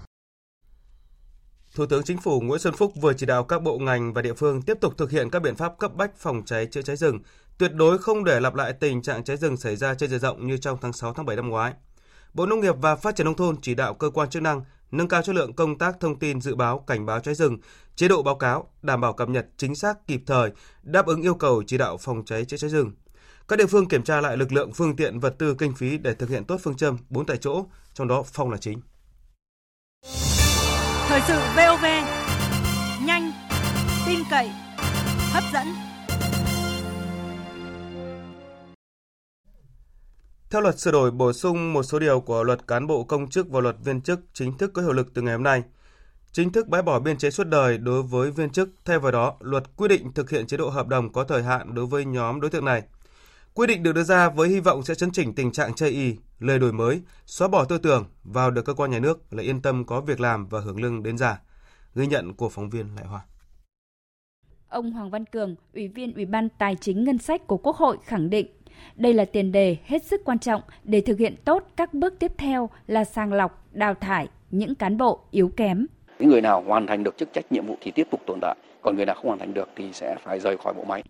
Thủ 1.74 1.86
tướng 1.86 2.02
Chính 2.02 2.18
phủ 2.18 2.40
Nguyễn 2.40 2.60
Xuân 2.60 2.74
Phúc 2.74 2.92
vừa 3.00 3.12
chỉ 3.12 3.26
đạo 3.26 3.44
các 3.44 3.62
bộ 3.62 3.78
ngành 3.78 4.12
và 4.12 4.22
địa 4.22 4.34
phương 4.34 4.62
tiếp 4.62 4.76
tục 4.80 4.94
thực 4.98 5.10
hiện 5.10 5.30
các 5.30 5.42
biện 5.42 5.56
pháp 5.56 5.78
cấp 5.78 5.94
bách 5.96 6.16
phòng 6.16 6.42
cháy 6.46 6.66
chữa 6.66 6.82
cháy 6.82 6.96
rừng, 6.96 7.18
tuyệt 7.58 7.72
đối 7.74 7.98
không 7.98 8.24
để 8.24 8.40
lặp 8.40 8.54
lại 8.54 8.72
tình 8.72 9.02
trạng 9.02 9.24
cháy 9.24 9.36
rừng 9.36 9.56
xảy 9.56 9.76
ra 9.76 9.94
trên 9.94 10.10
diện 10.10 10.20
rộng 10.20 10.46
như 10.46 10.56
trong 10.56 10.78
tháng 10.80 10.92
6 10.92 11.14
tháng 11.14 11.26
7 11.26 11.36
năm 11.36 11.48
ngoái. 11.48 11.72
Bộ 12.34 12.46
Nông 12.46 12.60
nghiệp 12.60 12.74
và 12.80 12.96
Phát 12.96 13.16
triển 13.16 13.24
nông 13.24 13.36
thôn 13.36 13.56
chỉ 13.62 13.74
đạo 13.74 13.94
cơ 13.94 14.10
quan 14.10 14.30
chức 14.30 14.42
năng 14.42 14.62
nâng 14.90 15.08
cao 15.08 15.22
chất 15.22 15.34
lượng 15.34 15.52
công 15.52 15.78
tác 15.78 16.00
thông 16.00 16.18
tin 16.18 16.40
dự 16.40 16.54
báo 16.54 16.78
cảnh 16.78 17.06
báo 17.06 17.20
cháy 17.20 17.34
rừng, 17.34 17.58
chế 17.96 18.08
độ 18.08 18.22
báo 18.22 18.34
cáo, 18.34 18.68
đảm 18.82 19.00
bảo 19.00 19.12
cập 19.12 19.28
nhật 19.28 19.46
chính 19.56 19.74
xác 19.74 20.06
kịp 20.06 20.22
thời, 20.26 20.50
đáp 20.82 21.06
ứng 21.06 21.22
yêu 21.22 21.34
cầu 21.34 21.62
chỉ 21.66 21.78
đạo 21.78 21.96
phòng 21.96 22.24
cháy 22.24 22.44
chữa 22.44 22.56
cháy 22.56 22.70
rừng. 22.70 22.92
Các 23.50 23.56
địa 23.56 23.66
phương 23.66 23.88
kiểm 23.88 24.02
tra 24.02 24.20
lại 24.20 24.36
lực 24.36 24.52
lượng, 24.52 24.72
phương 24.72 24.96
tiện, 24.96 25.20
vật 25.20 25.34
tư, 25.38 25.54
kinh 25.58 25.74
phí 25.74 25.98
để 25.98 26.14
thực 26.14 26.28
hiện 26.28 26.44
tốt 26.44 26.60
phương 26.62 26.76
châm 26.76 26.98
4 27.08 27.26
tại 27.26 27.36
chỗ, 27.36 27.64
trong 27.94 28.08
đó 28.08 28.22
phòng 28.22 28.50
là 28.50 28.56
chính. 28.56 28.80
Thời 31.08 31.20
sự 31.28 31.38
VOV, 31.56 31.84
nhanh, 33.06 33.32
tin 34.06 34.18
cậy, 34.30 34.50
hấp 35.32 35.44
dẫn. 35.52 35.66
Theo 40.50 40.60
luật 40.60 40.78
sửa 40.78 40.90
đổi 40.90 41.10
bổ 41.10 41.32
sung 41.32 41.72
một 41.72 41.82
số 41.82 41.98
điều 41.98 42.20
của 42.20 42.44
luật 42.44 42.66
cán 42.66 42.86
bộ 42.86 43.04
công 43.04 43.30
chức 43.30 43.50
và 43.50 43.60
luật 43.60 43.76
viên 43.84 44.00
chức 44.00 44.20
chính 44.32 44.58
thức 44.58 44.70
có 44.74 44.82
hiệu 44.82 44.92
lực 44.92 45.14
từ 45.14 45.22
ngày 45.22 45.34
hôm 45.34 45.42
nay, 45.42 45.62
chính 46.32 46.52
thức 46.52 46.68
bãi 46.68 46.82
bỏ 46.82 46.98
biên 46.98 47.18
chế 47.18 47.30
suốt 47.30 47.44
đời 47.46 47.78
đối 47.78 48.02
với 48.02 48.30
viên 48.30 48.50
chức. 48.50 48.68
Thay 48.84 48.98
vào 48.98 49.12
đó, 49.12 49.36
luật 49.40 49.76
quy 49.76 49.88
định 49.88 50.12
thực 50.12 50.30
hiện 50.30 50.46
chế 50.46 50.56
độ 50.56 50.68
hợp 50.68 50.88
đồng 50.88 51.12
có 51.12 51.24
thời 51.24 51.42
hạn 51.42 51.74
đối 51.74 51.86
với 51.86 52.04
nhóm 52.04 52.40
đối 52.40 52.50
tượng 52.50 52.64
này. 52.64 52.82
Quy 53.54 53.66
định 53.66 53.82
được 53.82 53.92
đưa 53.92 54.02
ra 54.02 54.28
với 54.28 54.48
hy 54.48 54.60
vọng 54.60 54.82
sẽ 54.82 54.94
chấn 54.94 55.10
chỉnh 55.12 55.34
tình 55.34 55.52
trạng 55.52 55.74
chây 55.74 55.90
y, 55.90 56.16
lời 56.38 56.58
đổi 56.58 56.72
mới, 56.72 57.00
xóa 57.26 57.48
bỏ 57.48 57.64
tư 57.64 57.78
tưởng 57.78 58.04
vào 58.24 58.50
được 58.50 58.64
cơ 58.64 58.74
quan 58.74 58.90
nhà 58.90 58.98
nước 58.98 59.32
là 59.32 59.42
yên 59.42 59.62
tâm 59.62 59.84
có 59.84 60.00
việc 60.00 60.20
làm 60.20 60.48
và 60.48 60.60
hưởng 60.60 60.80
lương 60.80 61.02
đến 61.02 61.18
già. 61.18 61.40
Ghi 61.94 62.06
nhận 62.06 62.34
của 62.34 62.48
phóng 62.48 62.70
viên 62.70 62.86
Lại 62.96 63.04
Hoa. 63.04 63.20
Ông 64.68 64.92
Hoàng 64.92 65.10
Văn 65.10 65.24
Cường, 65.24 65.54
Ủy 65.74 65.88
viên 65.88 66.14
Ủy 66.14 66.24
ban 66.24 66.48
Tài 66.58 66.76
chính 66.80 67.04
Ngân 67.04 67.18
sách 67.18 67.46
của 67.46 67.56
Quốc 67.56 67.76
hội 67.76 67.98
khẳng 68.04 68.30
định 68.30 68.46
đây 68.96 69.14
là 69.14 69.24
tiền 69.24 69.52
đề 69.52 69.76
hết 69.84 70.04
sức 70.04 70.20
quan 70.24 70.38
trọng 70.38 70.62
để 70.84 71.00
thực 71.00 71.18
hiện 71.18 71.34
tốt 71.44 71.66
các 71.76 71.94
bước 71.94 72.14
tiếp 72.18 72.32
theo 72.38 72.70
là 72.86 73.04
sàng 73.04 73.32
lọc, 73.32 73.66
đào 73.72 73.94
thải 73.94 74.28
những 74.50 74.74
cán 74.74 74.98
bộ 74.98 75.20
yếu 75.30 75.48
kém. 75.56 75.86
Những 76.18 76.28
người 76.28 76.40
nào 76.40 76.62
hoàn 76.66 76.86
thành 76.86 77.04
được 77.04 77.16
chức 77.16 77.28
trách 77.32 77.52
nhiệm 77.52 77.66
vụ 77.66 77.76
thì 77.80 77.90
tiếp 77.90 78.06
tục 78.10 78.20
tồn 78.26 78.38
tại, 78.42 78.56
còn 78.82 78.96
người 78.96 79.06
nào 79.06 79.14
không 79.14 79.26
hoàn 79.26 79.38
thành 79.38 79.54
được 79.54 79.68
thì 79.76 79.92
sẽ 79.92 80.16
phải 80.24 80.40
rời 80.40 80.56
khỏi 80.56 80.74
bộ 80.74 80.84
máy. 80.84 81.02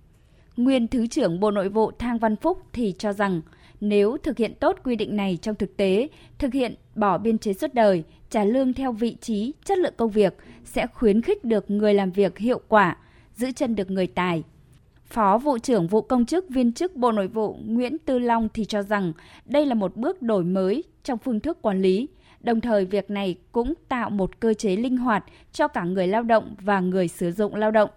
Nguyên 0.64 0.88
Thứ 0.88 1.06
trưởng 1.06 1.40
Bộ 1.40 1.50
Nội 1.50 1.68
vụ 1.68 1.90
Thang 1.90 2.18
Văn 2.18 2.36
Phúc 2.36 2.62
thì 2.72 2.94
cho 2.98 3.12
rằng 3.12 3.40
Nếu 3.80 4.16
thực 4.22 4.38
hiện 4.38 4.54
tốt 4.54 4.76
quy 4.84 4.96
định 4.96 5.16
này 5.16 5.38
trong 5.42 5.54
thực 5.54 5.76
tế, 5.76 6.08
thực 6.38 6.52
hiện 6.52 6.74
bỏ 6.94 7.18
biên 7.18 7.38
chế 7.38 7.52
suốt 7.52 7.74
đời, 7.74 8.04
trả 8.30 8.44
lương 8.44 8.72
theo 8.72 8.92
vị 8.92 9.16
trí, 9.20 9.52
chất 9.64 9.78
lượng 9.78 9.94
công 9.96 10.10
việc 10.10 10.36
sẽ 10.64 10.86
khuyến 10.86 11.22
khích 11.22 11.44
được 11.44 11.70
người 11.70 11.94
làm 11.94 12.10
việc 12.10 12.38
hiệu 12.38 12.60
quả, 12.68 12.96
giữ 13.34 13.52
chân 13.52 13.76
được 13.76 13.90
người 13.90 14.06
tài. 14.06 14.42
Phó 15.04 15.38
vụ 15.38 15.58
trưởng 15.58 15.86
vụ 15.86 16.00
công 16.00 16.26
chức 16.26 16.48
viên 16.48 16.72
chức 16.72 16.96
Bộ 16.96 17.12
Nội 17.12 17.28
vụ 17.28 17.56
Nguyễn 17.64 17.98
Tư 17.98 18.18
Long 18.18 18.48
thì 18.54 18.64
cho 18.64 18.82
rằng 18.82 19.12
đây 19.44 19.66
là 19.66 19.74
một 19.74 19.96
bước 19.96 20.22
đổi 20.22 20.44
mới 20.44 20.84
trong 21.04 21.18
phương 21.18 21.40
thức 21.40 21.62
quản 21.62 21.82
lý. 21.82 22.08
Đồng 22.40 22.60
thời 22.60 22.84
việc 22.84 23.10
này 23.10 23.36
cũng 23.52 23.74
tạo 23.88 24.10
một 24.10 24.40
cơ 24.40 24.54
chế 24.54 24.76
linh 24.76 24.96
hoạt 24.96 25.24
cho 25.52 25.68
cả 25.68 25.84
người 25.84 26.06
lao 26.06 26.22
động 26.22 26.54
và 26.60 26.80
người 26.80 27.08
sử 27.08 27.32
dụng 27.32 27.54
lao 27.54 27.70
động. 27.70 27.90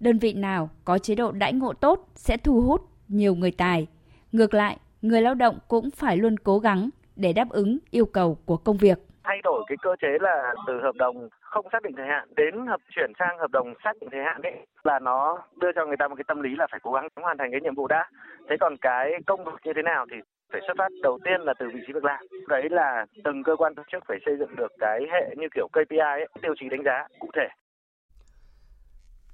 Đơn 0.00 0.18
vị 0.18 0.32
nào 0.32 0.70
có 0.84 0.98
chế 0.98 1.14
độ 1.14 1.32
đãi 1.32 1.52
ngộ 1.52 1.72
tốt 1.72 2.08
sẽ 2.14 2.36
thu 2.36 2.60
hút 2.60 2.80
nhiều 3.08 3.34
người 3.34 3.52
tài. 3.58 3.86
Ngược 4.32 4.54
lại, 4.54 4.76
người 5.02 5.22
lao 5.22 5.34
động 5.34 5.58
cũng 5.68 5.90
phải 5.90 6.16
luôn 6.16 6.36
cố 6.38 6.58
gắng 6.58 6.90
để 7.16 7.32
đáp 7.32 7.48
ứng 7.50 7.78
yêu 7.90 8.06
cầu 8.06 8.38
của 8.46 8.56
công 8.56 8.76
việc. 8.76 8.98
Thay 9.24 9.40
đổi 9.44 9.64
cái 9.68 9.76
cơ 9.82 9.96
chế 10.02 10.08
là 10.20 10.54
từ 10.66 10.80
hợp 10.82 10.94
đồng 10.94 11.28
không 11.40 11.66
xác 11.72 11.82
định 11.82 11.92
thời 11.96 12.06
hạn 12.06 12.28
đến 12.36 12.66
hợp 12.66 12.80
chuyển 12.94 13.12
sang 13.18 13.38
hợp 13.38 13.50
đồng 13.50 13.74
xác 13.84 13.92
định 14.00 14.10
thời 14.12 14.24
hạn 14.24 14.42
đấy 14.42 14.66
là 14.84 14.98
nó 14.98 15.38
đưa 15.60 15.72
cho 15.74 15.86
người 15.86 15.96
ta 15.96 16.08
một 16.08 16.14
cái 16.14 16.24
tâm 16.28 16.42
lý 16.42 16.50
là 16.58 16.66
phải 16.70 16.80
cố 16.82 16.92
gắng 16.92 17.08
hoàn 17.22 17.38
thành 17.38 17.50
cái 17.50 17.60
nhiệm 17.60 17.74
vụ 17.74 17.86
đã. 17.86 18.10
Thế 18.50 18.56
còn 18.60 18.76
cái 18.80 19.12
công 19.26 19.44
việc 19.44 19.52
như 19.64 19.72
thế 19.76 19.82
nào 19.82 20.06
thì 20.10 20.16
phải 20.52 20.60
xuất 20.66 20.74
phát 20.78 20.88
đầu 21.02 21.18
tiên 21.24 21.40
là 21.40 21.54
từ 21.58 21.66
vị 21.74 21.80
trí 21.86 21.92
việc 21.92 22.04
làm. 22.04 22.20
Đấy 22.48 22.62
là 22.70 23.06
từng 23.24 23.42
cơ 23.42 23.56
quan 23.56 23.74
tổ 23.74 23.82
chức 23.92 24.04
phải 24.08 24.18
xây 24.26 24.36
dựng 24.38 24.56
được 24.56 24.72
cái 24.78 25.00
hệ 25.12 25.34
như 25.36 25.46
kiểu 25.54 25.68
KPI 25.72 25.98
ấy, 25.98 26.28
tiêu 26.42 26.54
chí 26.60 26.68
đánh 26.68 26.82
giá 26.84 27.06
cụ 27.18 27.28
thể. 27.36 27.48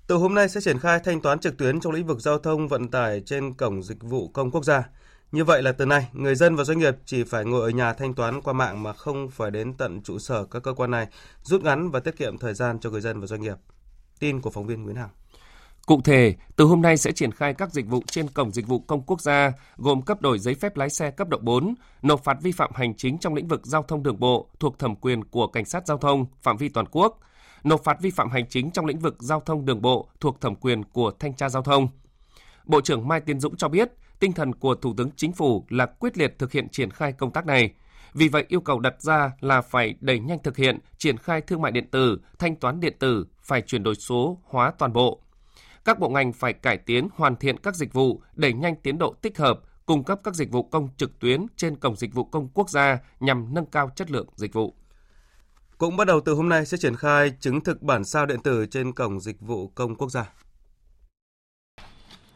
Từ 0.06 0.14
hôm 0.14 0.34
nay 0.34 0.48
sẽ 0.48 0.60
triển 0.60 0.78
khai 0.78 1.00
thanh 1.04 1.20
toán 1.20 1.38
trực 1.38 1.56
tuyến 1.56 1.80
trong 1.80 1.92
lĩnh 1.92 2.06
vực 2.06 2.20
giao 2.20 2.38
thông 2.38 2.68
vận 2.68 2.88
tải 2.88 3.20
trên 3.26 3.54
cổng 3.54 3.82
dịch 3.82 4.02
vụ 4.02 4.28
công 4.28 4.50
quốc 4.50 4.64
gia. 4.64 4.88
Như 5.32 5.44
vậy 5.44 5.62
là 5.62 5.72
từ 5.72 5.86
nay, 5.86 6.08
người 6.12 6.34
dân 6.34 6.56
và 6.56 6.64
doanh 6.64 6.78
nghiệp 6.78 6.96
chỉ 7.04 7.24
phải 7.24 7.44
ngồi 7.44 7.60
ở 7.62 7.68
nhà 7.68 7.92
thanh 7.92 8.14
toán 8.14 8.42
qua 8.42 8.52
mạng 8.52 8.82
mà 8.82 8.92
không 8.92 9.30
phải 9.30 9.50
đến 9.50 9.74
tận 9.74 10.02
trụ 10.02 10.18
sở 10.18 10.44
các 10.44 10.62
cơ 10.62 10.72
quan 10.72 10.90
này, 10.90 11.06
rút 11.42 11.62
ngắn 11.62 11.90
và 11.90 12.00
tiết 12.00 12.16
kiệm 12.16 12.38
thời 12.38 12.54
gian 12.54 12.78
cho 12.80 12.90
người 12.90 13.00
dân 13.00 13.20
và 13.20 13.26
doanh 13.26 13.40
nghiệp. 13.40 13.56
Tin 14.18 14.40
của 14.40 14.50
phóng 14.50 14.66
viên 14.66 14.82
Nguyễn 14.82 14.96
Hằng. 14.96 15.08
Cụ 15.86 16.00
thể, 16.04 16.34
từ 16.56 16.64
hôm 16.64 16.82
nay 16.82 16.96
sẽ 16.96 17.12
triển 17.12 17.32
khai 17.32 17.54
các 17.54 17.72
dịch 17.72 17.86
vụ 17.86 18.02
trên 18.06 18.28
cổng 18.28 18.52
dịch 18.52 18.66
vụ 18.66 18.78
công 18.78 19.02
quốc 19.02 19.20
gia, 19.20 19.52
gồm 19.76 20.02
cấp 20.02 20.22
đổi 20.22 20.38
giấy 20.38 20.54
phép 20.54 20.76
lái 20.76 20.90
xe 20.90 21.10
cấp 21.10 21.28
độ 21.28 21.38
4, 21.38 21.74
nộp 22.02 22.24
phạt 22.24 22.36
vi 22.42 22.52
phạm 22.52 22.70
hành 22.74 22.94
chính 22.96 23.18
trong 23.18 23.34
lĩnh 23.34 23.48
vực 23.48 23.66
giao 23.66 23.82
thông 23.82 24.02
đường 24.02 24.20
bộ 24.20 24.48
thuộc 24.60 24.78
thẩm 24.78 24.96
quyền 24.96 25.24
của 25.24 25.46
cảnh 25.46 25.64
sát 25.64 25.86
giao 25.86 25.98
thông 25.98 26.26
phạm 26.42 26.56
vi 26.56 26.68
toàn 26.68 26.86
quốc, 26.90 27.20
nộp 27.64 27.84
phạt 27.84 28.00
vi 28.00 28.10
phạm 28.10 28.30
hành 28.30 28.48
chính 28.48 28.70
trong 28.70 28.86
lĩnh 28.86 28.98
vực 28.98 29.16
giao 29.18 29.40
thông 29.40 29.64
đường 29.64 29.82
bộ 29.82 30.08
thuộc 30.20 30.40
thẩm 30.40 30.54
quyền 30.54 30.84
của 30.84 31.10
thanh 31.20 31.34
tra 31.34 31.48
giao 31.48 31.62
thông. 31.62 31.88
Bộ 32.64 32.80
trưởng 32.80 33.08
Mai 33.08 33.20
Tiến 33.20 33.40
Dũng 33.40 33.56
cho 33.56 33.68
biết, 33.68 33.88
tinh 34.20 34.32
thần 34.32 34.54
của 34.54 34.74
Thủ 34.74 34.94
tướng 34.96 35.10
Chính 35.16 35.32
phủ 35.32 35.66
là 35.68 35.86
quyết 35.86 36.18
liệt 36.18 36.38
thực 36.38 36.52
hiện 36.52 36.68
triển 36.68 36.90
khai 36.90 37.12
công 37.12 37.30
tác 37.30 37.46
này. 37.46 37.74
Vì 38.14 38.28
vậy, 38.28 38.44
yêu 38.48 38.60
cầu 38.60 38.80
đặt 38.80 39.02
ra 39.02 39.32
là 39.40 39.60
phải 39.60 39.94
đẩy 40.00 40.18
nhanh 40.18 40.38
thực 40.42 40.56
hiện, 40.56 40.78
triển 40.98 41.16
khai 41.16 41.40
thương 41.40 41.62
mại 41.62 41.72
điện 41.72 41.90
tử, 41.90 42.20
thanh 42.38 42.56
toán 42.56 42.80
điện 42.80 42.96
tử, 42.98 43.26
phải 43.42 43.62
chuyển 43.62 43.82
đổi 43.82 43.94
số 43.94 44.38
hóa 44.44 44.72
toàn 44.78 44.92
bộ. 44.92 45.20
Các 45.84 45.98
bộ 45.98 46.08
ngành 46.08 46.32
phải 46.32 46.52
cải 46.52 46.78
tiến, 46.78 47.08
hoàn 47.14 47.36
thiện 47.36 47.58
các 47.58 47.76
dịch 47.76 47.92
vụ, 47.92 48.22
đẩy 48.34 48.52
nhanh 48.52 48.76
tiến 48.82 48.98
độ 48.98 49.14
tích 49.22 49.38
hợp, 49.38 49.60
cung 49.86 50.04
cấp 50.04 50.20
các 50.24 50.34
dịch 50.34 50.50
vụ 50.50 50.62
công 50.62 50.88
trực 50.96 51.18
tuyến 51.18 51.46
trên 51.56 51.76
cổng 51.76 51.96
dịch 51.96 52.14
vụ 52.14 52.24
công 52.24 52.48
quốc 52.48 52.70
gia 52.70 52.98
nhằm 53.20 53.54
nâng 53.54 53.66
cao 53.66 53.90
chất 53.96 54.10
lượng 54.10 54.26
dịch 54.36 54.52
vụ. 54.52 54.74
Cũng 55.84 55.96
bắt 55.96 56.04
đầu 56.04 56.20
từ 56.20 56.34
hôm 56.34 56.48
nay 56.48 56.66
sẽ 56.66 56.76
triển 56.76 56.96
khai 56.96 57.32
chứng 57.40 57.60
thực 57.60 57.82
bản 57.82 58.04
sao 58.04 58.26
điện 58.26 58.40
tử 58.40 58.66
trên 58.66 58.92
cổng 58.92 59.20
dịch 59.20 59.40
vụ 59.40 59.68
công 59.74 59.94
quốc 59.94 60.10
gia. 60.10 60.24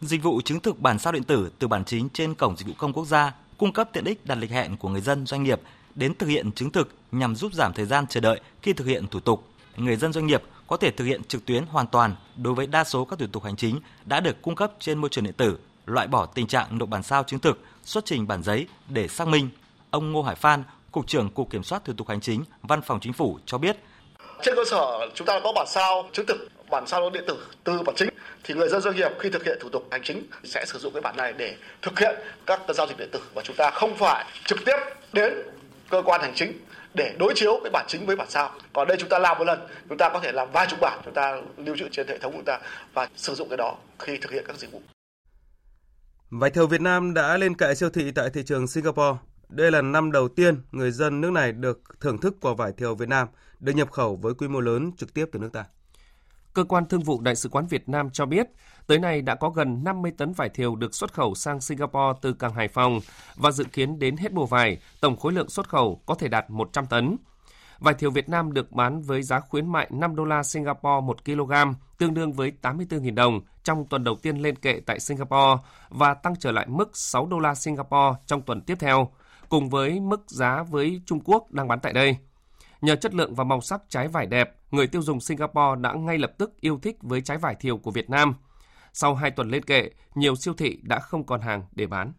Dịch 0.01 0.23
vụ 0.23 0.41
chứng 0.41 0.61
thực 0.61 0.79
bản 0.79 0.99
sao 0.99 1.13
điện 1.13 1.25
tử 1.25 1.53
từ 1.59 1.69
bản 1.69 1.85
chính 1.85 2.09
trên 2.09 2.35
cổng 2.35 2.57
dịch 2.57 2.67
vụ 2.67 2.73
công 2.79 2.93
quốc 2.93 3.07
gia 3.07 3.35
cung 3.59 3.73
cấp 3.73 3.91
tiện 3.93 4.05
ích 4.05 4.27
đặt 4.27 4.35
lịch 4.35 4.51
hẹn 4.51 4.77
của 4.77 4.89
người 4.89 5.01
dân 5.01 5.27
doanh 5.27 5.43
nghiệp 5.43 5.61
đến 5.95 6.15
thực 6.15 6.27
hiện 6.27 6.53
chứng 6.53 6.71
thực 6.71 6.95
nhằm 7.13 7.37
giúp 7.37 7.53
giảm 7.55 7.73
thời 7.73 7.87
gian 7.87 8.07
chờ 8.07 8.21
đợi 8.21 8.41
khi 8.63 8.73
thực 8.73 8.87
hiện 8.87 9.07
thủ 9.07 9.21
tục. 9.21 9.45
Người 9.77 9.97
dân 9.97 10.13
doanh 10.13 10.27
nghiệp 10.27 10.43
có 10.67 10.77
thể 10.77 10.91
thực 10.91 11.05
hiện 11.05 11.25
trực 11.25 11.47
tuyến 11.47 11.65
hoàn 11.67 11.87
toàn 11.87 12.17
đối 12.37 12.55
với 12.55 12.67
đa 12.67 12.85
số 12.85 13.05
các 13.05 13.19
thủ 13.19 13.27
tục 13.33 13.45
hành 13.45 13.57
chính 13.57 13.81
đã 14.05 14.21
được 14.21 14.43
cung 14.43 14.55
cấp 14.55 14.73
trên 14.81 14.99
môi 14.99 15.11
trường 15.11 15.25
điện 15.25 15.35
tử, 15.37 15.59
loại 15.87 16.07
bỏ 16.07 16.27
tình 16.27 16.47
trạng 16.47 16.79
nộp 16.79 16.89
bản 16.89 17.03
sao 17.03 17.23
chứng 17.25 17.41
thực, 17.41 17.61
xuất 17.85 18.05
trình 18.05 18.27
bản 18.27 18.43
giấy 18.43 18.67
để 18.89 19.09
xác 19.09 19.29
minh. 19.29 19.51
Ông 19.91 20.13
Ngô 20.13 20.23
Hải 20.23 20.35
Phan, 20.35 20.63
Cục 20.93 21.07
trưởng 21.07 21.31
Cục 21.31 21.51
Kiểm 21.51 21.63
soát 21.63 21.85
Thủ 21.85 21.93
tục 21.97 22.09
Hành 22.09 22.21
chính, 22.21 22.45
Văn 22.63 22.83
phòng 22.83 23.01
Chính 23.01 23.13
phủ 23.13 23.39
cho 23.47 23.59
biết. 23.59 23.77
Trên 24.43 24.55
cơ 24.57 24.63
sở 24.71 25.09
chúng 25.15 25.27
ta 25.27 25.41
có 25.45 25.53
bản 25.53 25.67
sao 25.69 26.09
chứng 26.13 26.27
thực 26.27 26.49
bản 26.71 26.87
sao 26.87 27.11
điện 27.11 27.25
tử 27.27 27.47
từ 27.65 27.83
bản 27.83 27.97
chính 27.97 28.09
thì 28.45 28.55
người 28.55 28.69
dân 28.69 28.81
doanh 28.81 28.97
nghiệp 28.97 29.13
khi 29.19 29.31
thực 29.31 29.45
hiện 29.45 29.59
thủ 29.61 29.69
tục 29.69 29.89
hành 29.91 30.03
chính 30.05 30.23
sẽ 30.45 30.65
sử 30.67 30.79
dụng 30.79 30.93
cái 30.93 31.01
bản 31.01 31.17
này 31.17 31.33
để 31.37 31.57
thực 31.83 31.99
hiện 31.99 32.17
các 32.47 32.61
giao 32.75 32.87
dịch 32.87 32.99
điện 32.99 33.09
tử 33.13 33.21
và 33.35 33.43
chúng 33.45 33.57
ta 33.57 33.71
không 33.71 33.97
phải 33.97 34.25
trực 34.45 34.59
tiếp 34.65 34.77
đến 35.13 35.33
cơ 35.91 36.03
quan 36.05 36.21
hành 36.21 36.33
chính 36.35 36.53
để 36.95 37.15
đối 37.19 37.33
chiếu 37.37 37.61
cái 37.63 37.71
bản 37.71 37.85
chính 37.89 38.07
với 38.07 38.17
bản 38.17 38.31
sao. 38.31 38.53
Còn 38.73 38.89
đây 38.89 38.97
chúng 39.01 39.09
ta 39.09 39.19
làm 39.19 39.39
một 39.39 39.45
lần, 39.45 39.67
chúng 39.89 39.99
ta 39.99 40.09
có 40.09 40.21
thể 40.21 40.33
làm 40.33 40.49
vài 40.53 40.67
chục 40.71 40.81
bản, 40.81 41.01
chúng 41.05 41.15
ta 41.15 41.37
lưu 41.57 41.77
trữ 41.77 41.89
trên 41.93 42.09
hệ 42.09 42.19
thống 42.19 42.33
của 42.33 42.39
chúng 42.39 42.45
ta 42.45 42.59
và 42.95 43.09
sử 43.17 43.35
dụng 43.35 43.49
cái 43.49 43.57
đó 43.57 43.77
khi 43.99 44.19
thực 44.19 44.33
hiện 44.33 44.45
các 44.47 44.57
dịch 44.57 44.73
vụ. 44.73 44.83
Vải 46.31 46.51
thiều 46.51 46.67
Việt 46.67 46.81
Nam 46.81 47.15
đã 47.15 47.37
lên 47.37 47.57
kệ 47.57 47.75
siêu 47.75 47.91
thị 47.91 48.11
tại 48.15 48.31
thị 48.35 48.43
trường 48.47 48.67
Singapore. 48.67 49.19
Đây 49.49 49.71
là 49.71 49.83
năm 49.83 50.13
đầu 50.13 50.29
tiên 50.29 50.63
người 50.73 50.91
dân 50.91 51.21
nước 51.21 51.31
này 51.31 51.53
được 51.53 51.81
thưởng 52.01 52.19
thức 52.19 52.37
quả 52.41 52.55
vải 52.55 52.73
thiều 52.73 52.95
Việt 52.95 53.09
Nam 53.09 53.29
được 53.61 53.73
nhập 53.73 53.91
khẩu 53.91 54.17
với 54.17 54.35
quy 54.35 54.49
mô 54.49 54.61
lớn 54.61 54.91
trực 54.97 55.15
tiếp 55.15 55.27
từ 55.33 55.39
nước 55.39 55.53
ta. 55.53 55.65
Cơ 56.55 56.65
quan 56.65 56.87
Thương 56.87 57.03
vụ 57.03 57.21
Đại 57.21 57.37
sứ 57.37 57.49
quán 57.49 57.67
Việt 57.67 57.89
Nam 57.89 58.11
cho 58.11 58.27
biết, 58.27 58.47
tới 58.87 58.99
nay 58.99 59.23
đã 59.23 59.35
có 59.35 59.51
gần 59.51 59.85
50 59.85 60.13
tấn 60.19 60.33
vải 60.33 60.49
thiều 60.49 60.77
được 60.77 60.95
xuất 60.95 61.13
khẩu 61.13 61.35
sang 61.35 61.61
Singapore 61.61 62.19
từ 62.23 62.33
cảng 62.33 62.55
Hải 62.55 62.69
Phòng 62.69 63.01
và 63.37 63.51
dự 63.51 63.65
kiến 63.65 63.99
đến 63.99 64.17
hết 64.17 64.33
mùa 64.33 64.47
vải, 64.47 64.79
tổng 65.01 65.17
khối 65.17 65.33
lượng 65.33 65.49
xuất 65.49 65.69
khẩu 65.69 66.03
có 66.07 66.15
thể 66.15 66.29
đạt 66.29 66.51
100 66.51 66.87
tấn. 66.87 67.17
Vải 67.79 67.95
thiều 67.95 68.11
Việt 68.11 68.29
Nam 68.29 68.53
được 68.53 68.73
bán 68.73 69.03
với 69.03 69.23
giá 69.23 69.41
khuyến 69.41 69.73
mại 69.73 69.89
5 69.91 70.17
đô 70.17 70.25
la 70.25 70.43
Singapore 70.43 71.01
1 71.07 71.25
kg, 71.25 71.53
tương 71.99 72.15
đương 72.15 72.33
với 72.33 72.53
84.000 72.63 73.15
đồng 73.15 73.41
trong 73.65 73.87
tuần 73.89 74.05
đầu 74.05 74.17
tiên 74.23 74.37
lên 74.37 74.57
kệ 74.57 74.81
tại 74.87 75.01
Singapore 75.01 75.63
và 75.89 76.15
tăng 76.15 76.37
trở 76.37 76.53
lại 76.53 76.67
mức 76.69 76.91
6 76.93 77.27
đô 77.27 77.39
la 77.39 77.55
Singapore 77.55 78.19
trong 78.27 78.43
tuần 78.43 78.61
tiếp 78.61 78.75
theo, 78.81 79.11
cùng 79.49 79.69
với 79.69 80.01
mức 80.01 80.31
giá 80.31 80.63
với 80.63 81.01
Trung 81.07 81.21
Quốc 81.25 81.53
đang 81.53 81.69
bán 81.69 81.81
tại 81.81 81.93
đây. 81.93 82.17
Nhờ 82.81 82.97
chất 82.97 83.15
lượng 83.15 83.35
và 83.35 83.45
màu 83.45 83.61
sắc 83.61 83.81
trái 83.89 84.09
vải 84.09 84.27
đẹp, 84.27 84.57
người 84.71 84.87
tiêu 84.87 85.03
dùng 85.03 85.21
Singapore 85.21 85.81
đã 85.81 85.93
ngay 85.93 86.19
lập 86.19 86.33
tức 86.39 86.61
yêu 86.61 86.79
thích 86.83 86.97
với 87.01 87.21
trái 87.21 87.39
vải 87.39 87.55
thiều 87.55 87.77
của 87.77 87.91
Việt 87.91 88.11
Nam. 88.11 88.35
Sau 88.93 89.15
2 89.15 89.31
tuần 89.31 89.51
lên 89.51 89.63
kệ, 89.63 89.91
nhiều 90.15 90.37
siêu 90.37 90.55
thị 90.55 90.79
đã 90.83 90.99
không 90.99 91.27
còn 91.27 91.41
hàng 91.41 91.63
để 91.73 91.87
bán. 91.87 92.13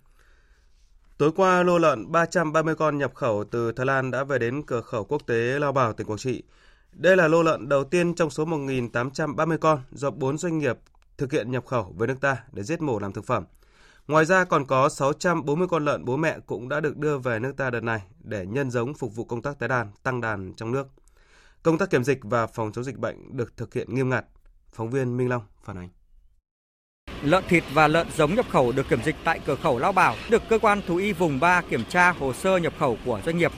Tối 1.18 1.32
qua, 1.36 1.64
lô 1.64 1.78
lợn 1.78 2.12
330 2.12 2.76
con 2.76 2.98
nhập 2.98 3.16
khẩu 3.16 3.44
từ 3.44 3.72
Thái 3.72 3.86
Lan 3.86 4.12
đã 4.12 4.24
về 4.24 4.40
đến 4.40 4.64
cửa 4.66 4.82
khẩu 4.82 5.04
quốc 5.04 5.22
tế 5.28 5.60
Lao 5.60 5.72
Bảo, 5.72 5.94
tỉnh 5.94 6.08
Quảng 6.08 6.20
Trị. 6.20 6.44
Đây 6.92 7.18
là 7.18 7.28
lô 7.28 7.44
lợn 7.44 7.70
đầu 7.70 7.84
tiên 7.84 8.16
trong 8.16 8.30
số 8.30 8.46
1.830 8.46 9.58
con 9.58 9.80
do 9.92 10.12
4 10.12 10.38
doanh 10.38 10.58
nghiệp 10.58 10.78
thực 11.18 11.32
hiện 11.32 11.52
nhập 11.52 11.66
khẩu 11.66 11.96
về 11.98 12.08
nước 12.08 12.22
ta 12.22 12.38
để 12.52 12.64
giết 12.64 12.82
mổ 12.82 13.00
làm 13.00 13.14
thực 13.14 13.26
phẩm. 13.26 13.44
Ngoài 14.10 14.26
ra 14.26 14.44
còn 14.44 14.66
có 14.66 14.90
640 14.90 15.68
con 15.68 15.86
lợn 15.86 16.06
bố 16.06 16.18
mẹ 16.18 16.38
cũng 16.46 16.70
đã 16.70 16.80
được 16.80 16.98
đưa 16.98 17.18
về 17.18 17.40
nước 17.40 17.54
ta 17.58 17.70
đợt 17.70 17.84
này 17.84 18.02
để 18.24 18.46
nhân 18.46 18.72
giống 18.72 18.94
phục 18.94 19.16
vụ 19.16 19.24
công 19.24 19.42
tác 19.42 19.60
tái 19.60 19.70
đàn, 19.70 19.92
tăng 20.04 20.22
đàn 20.22 20.54
trong 20.54 20.72
nước. 20.72 20.88
Công 21.64 21.78
tác 21.78 21.90
kiểm 21.90 22.04
dịch 22.04 22.20
và 22.22 22.48
phòng 22.48 22.72
chống 22.72 22.84
dịch 22.84 22.98
bệnh 22.98 23.38
được 23.38 23.58
thực 23.58 23.74
hiện 23.74 23.96
nghiêm 23.96 24.10
ngặt. 24.10 24.26
Phóng 24.74 24.90
viên 24.90 25.18
Minh 25.18 25.30
Long 25.30 25.42
phản 25.64 25.78
ánh. 25.78 25.90
Lợn 27.24 27.44
thịt 27.48 27.64
và 27.74 27.88
lợn 27.88 28.08
giống 28.18 28.36
nhập 28.36 28.46
khẩu 28.50 28.72
được 28.72 28.90
kiểm 28.90 29.04
dịch 29.04 29.16
tại 29.24 29.40
cửa 29.46 29.56
khẩu 29.56 29.80
Lao 29.80 29.92
Bảo 29.92 30.16
được 30.30 30.42
cơ 30.50 30.60
quan 30.60 30.82
thú 30.88 30.96
y 30.96 31.14
vùng 31.14 31.40
3 31.40 31.62
kiểm 31.62 31.84
tra 31.90 32.12
hồ 32.12 32.34
sơ 32.34 32.58
nhập 32.58 32.74
khẩu 32.80 32.98
của 33.06 33.22
doanh 33.26 33.38
nghiệp 33.38 33.52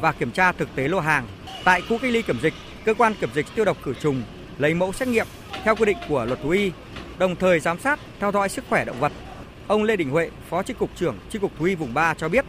và 0.00 0.12
kiểm 0.12 0.30
tra 0.30 0.52
thực 0.52 0.68
tế 0.74 0.88
lô 0.88 1.00
hàng. 1.00 1.26
Tại 1.64 1.82
khu 1.88 1.98
cách 1.98 2.12
ly 2.12 2.22
kiểm 2.22 2.40
dịch, 2.42 2.54
cơ 2.84 2.94
quan 2.94 3.14
kiểm 3.20 3.30
dịch 3.34 3.46
tiêu 3.54 3.64
độc 3.64 3.76
khử 3.82 3.94
trùng, 3.94 4.22
lấy 4.58 4.74
mẫu 4.74 4.92
xét 4.92 5.08
nghiệm 5.08 5.26
theo 5.64 5.76
quy 5.76 5.84
định 5.84 5.98
của 6.08 6.24
luật 6.24 6.40
thú 6.42 6.48
y, 6.48 6.72
đồng 7.18 7.36
thời 7.36 7.60
giám 7.60 7.78
sát, 7.78 8.00
theo 8.20 8.32
dõi 8.32 8.48
sức 8.48 8.64
khỏe 8.68 8.84
động 8.84 9.00
vật. 9.00 9.12
Ông 9.68 9.84
Lê 9.84 9.96
Đình 9.96 10.10
Huệ, 10.10 10.30
Phó 10.48 10.62
Chi 10.62 10.74
cục 10.78 10.90
trưởng 10.96 11.16
Chi 11.30 11.38
cục 11.38 11.52
Thú 11.58 11.64
y 11.64 11.74
vùng 11.74 11.94
3 11.94 12.14
cho 12.14 12.28
biết 12.28 12.44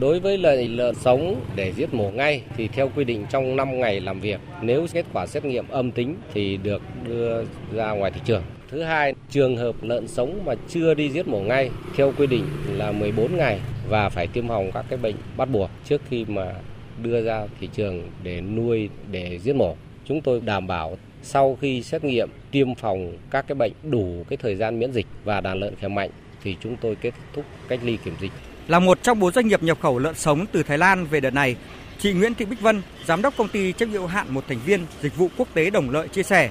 Đối 0.00 0.20
với 0.20 0.38
lợn 0.38 0.76
lợn 0.76 0.94
sống 0.94 1.40
để 1.56 1.72
giết 1.76 1.94
mổ 1.94 2.10
ngay 2.10 2.42
thì 2.56 2.68
theo 2.68 2.90
quy 2.96 3.04
định 3.04 3.26
trong 3.30 3.56
5 3.56 3.80
ngày 3.80 4.00
làm 4.00 4.20
việc, 4.20 4.40
nếu 4.62 4.86
kết 4.92 5.06
quả 5.12 5.26
xét 5.26 5.44
nghiệm 5.44 5.68
âm 5.68 5.92
tính 5.92 6.16
thì 6.34 6.56
được 6.56 6.82
đưa 7.08 7.44
ra 7.72 7.90
ngoài 7.90 8.10
thị 8.10 8.20
trường. 8.24 8.42
Thứ 8.68 8.82
hai, 8.82 9.14
trường 9.30 9.56
hợp 9.56 9.74
lợn 9.82 10.08
sống 10.08 10.42
mà 10.44 10.54
chưa 10.68 10.94
đi 10.94 11.10
giết 11.10 11.28
mổ 11.28 11.40
ngay 11.40 11.70
theo 11.96 12.12
quy 12.18 12.26
định 12.26 12.44
là 12.68 12.92
14 12.92 13.36
ngày 13.36 13.60
và 13.88 14.08
phải 14.08 14.26
tiêm 14.26 14.48
phòng 14.48 14.70
các 14.74 14.84
cái 14.88 14.98
bệnh 14.98 15.16
bắt 15.36 15.44
buộc 15.44 15.70
trước 15.84 16.00
khi 16.08 16.24
mà 16.28 16.54
đưa 17.02 17.22
ra 17.22 17.46
thị 17.60 17.68
trường 17.72 18.02
để 18.22 18.40
nuôi 18.40 18.88
để 19.10 19.38
giết 19.38 19.56
mổ. 19.56 19.76
Chúng 20.04 20.20
tôi 20.20 20.40
đảm 20.40 20.66
bảo 20.66 20.98
sau 21.22 21.58
khi 21.60 21.82
xét 21.82 22.04
nghiệm 22.04 22.28
tiêm 22.50 22.74
phòng 22.74 23.18
các 23.30 23.44
cái 23.48 23.54
bệnh 23.54 23.72
đủ 23.82 24.24
cái 24.28 24.36
thời 24.36 24.56
gian 24.56 24.78
miễn 24.78 24.92
dịch 24.92 25.06
và 25.24 25.40
đàn 25.40 25.58
lợn 25.58 25.74
khỏe 25.80 25.88
mạnh 25.88 26.10
thì 26.42 26.56
chúng 26.60 26.76
tôi 26.76 26.96
kết 27.00 27.14
thúc 27.34 27.44
cách 27.68 27.80
ly 27.82 27.96
kiểm 28.04 28.14
dịch 28.20 28.32
là 28.70 28.78
một 28.78 29.02
trong 29.02 29.20
bốn 29.20 29.32
doanh 29.32 29.48
nghiệp 29.48 29.62
nhập 29.62 29.78
khẩu 29.80 29.98
lợn 29.98 30.14
sống 30.14 30.46
từ 30.52 30.62
Thái 30.62 30.78
Lan 30.78 31.06
về 31.06 31.20
đợt 31.20 31.34
này. 31.34 31.56
Chị 31.98 32.12
Nguyễn 32.12 32.34
Thị 32.34 32.44
Bích 32.44 32.60
Vân, 32.60 32.82
giám 33.06 33.22
đốc 33.22 33.36
công 33.36 33.48
ty 33.48 33.72
trách 33.72 33.88
nhiệm 33.88 34.06
hạn 34.06 34.26
một 34.34 34.44
thành 34.48 34.58
viên 34.64 34.86
dịch 35.00 35.16
vụ 35.16 35.28
quốc 35.36 35.48
tế 35.54 35.70
Đồng 35.70 35.90
Lợi 35.90 36.08
chia 36.08 36.22
sẻ, 36.22 36.50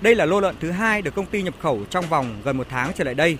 đây 0.00 0.14
là 0.14 0.24
lô 0.24 0.40
lợn 0.40 0.54
thứ 0.60 0.70
hai 0.70 1.02
được 1.02 1.14
công 1.14 1.26
ty 1.26 1.42
nhập 1.42 1.54
khẩu 1.60 1.80
trong 1.90 2.04
vòng 2.08 2.26
gần 2.44 2.56
một 2.56 2.66
tháng 2.70 2.92
trở 2.94 3.04
lại 3.04 3.14
đây. 3.14 3.38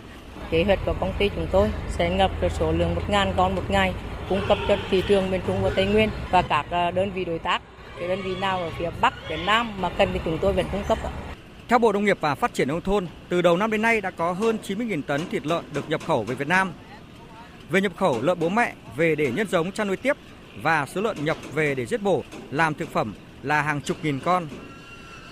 Kế 0.50 0.64
hoạch 0.64 0.78
của 0.87 0.94
công 1.00 1.12
ty 1.18 1.30
chúng 1.34 1.46
tôi 1.52 1.68
sẽ 1.88 2.11
nhập 2.11 2.30
số 2.58 2.73
lượng 2.73 2.94
1.000 3.08 3.32
con 3.37 3.54
một 3.54 3.70
ngày 3.70 3.92
cung 4.28 4.40
cấp 4.49 4.58
cho 4.68 4.76
thị 4.90 5.02
trường 5.08 5.30
miền 5.30 5.40
Trung 5.46 5.62
và 5.62 5.70
Tây 5.76 5.87
Nguyên 5.87 6.08
và 6.30 6.42
các 6.42 6.66
à, 6.70 6.90
đơn 6.90 7.11
vị 7.11 7.25
đối 7.25 7.38
tác. 7.38 7.62
Cái 7.99 8.08
đơn 8.08 8.23
vị 8.23 8.37
nào 8.40 8.58
ở 8.58 8.70
phía 8.78 8.90
Bắc, 9.00 9.14
phía 9.28 9.37
Nam 9.37 9.80
mà 9.80 9.88
cần 9.88 10.08
thì 10.12 10.20
chúng 10.25 10.38
tôi 10.38 10.52
vẫn 10.52 10.66
cung 10.73 10.84
cấp. 10.88 10.99
Theo 11.68 11.78
Bộ 11.78 11.92
Nông 11.92 12.04
nghiệp 12.04 12.18
và 12.21 12.35
Phát 12.35 12.54
triển 12.54 12.68
nông 12.68 12.80
thôn, 12.80 13.06
từ 13.28 13.42
đầu 13.42 13.56
năm 13.56 13.71
đến 13.71 13.83
nay 13.83 14.00
đã 14.00 14.11
có 14.11 14.33
hơn 14.33 14.59
90.000 14.66 15.02
tấn 15.02 15.28
thịt 15.28 15.47
lợn 15.47 15.64
được 15.75 15.90
nhập 15.90 16.00
khẩu 16.06 16.25
về 16.25 16.35
Việt 16.35 16.49
Nam. 16.49 16.73
Về 17.71 17.80
nhập 17.80 17.92
khẩu 17.97 18.23
lợn 18.23 18.38
bố 18.38 18.49
mẹ 18.49 18.75
về 18.97 19.14
để 19.14 19.33
nhân 19.33 19.49
giống 19.49 19.73
chăn 19.73 19.88
nuôi 19.88 19.97
tiếp 19.97 20.16
và 20.62 20.87
số 20.87 21.00
lợn 21.00 21.25
nhập 21.25 21.37
về 21.54 21.75
để 21.75 21.87
giết 21.87 22.02
mổ 22.02 22.23
làm 22.50 22.75
thực 22.75 22.88
phẩm 22.88 23.14
là 23.42 23.62
hàng 23.62 23.80
chục 23.80 23.97
nghìn 24.02 24.21
con. 24.21 24.49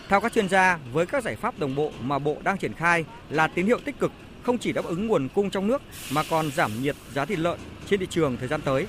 Theo 0.08 0.20
các 0.20 0.32
chuyên 0.32 0.48
gia, 0.48 0.78
với 0.92 1.06
các 1.06 1.24
giải 1.24 1.36
pháp 1.36 1.58
đồng 1.58 1.74
bộ 1.74 1.92
mà 2.00 2.18
Bộ 2.18 2.36
đang 2.44 2.58
triển 2.58 2.72
khai 2.72 3.04
là 3.30 3.48
tín 3.48 3.66
hiệu 3.66 3.78
tích 3.84 3.98
cực 3.98 4.12
không 4.42 4.58
chỉ 4.58 4.72
đáp 4.72 4.84
ứng 4.84 5.06
nguồn 5.06 5.28
cung 5.34 5.50
trong 5.50 5.66
nước 5.66 5.82
mà 6.12 6.22
còn 6.30 6.50
giảm 6.52 6.82
nhiệt 6.82 6.96
giá 7.14 7.24
thịt 7.24 7.38
lợn 7.38 7.58
trên 7.86 8.00
thị 8.00 8.06
trường 8.10 8.36
thời 8.36 8.48
gian 8.48 8.60
tới. 8.64 8.86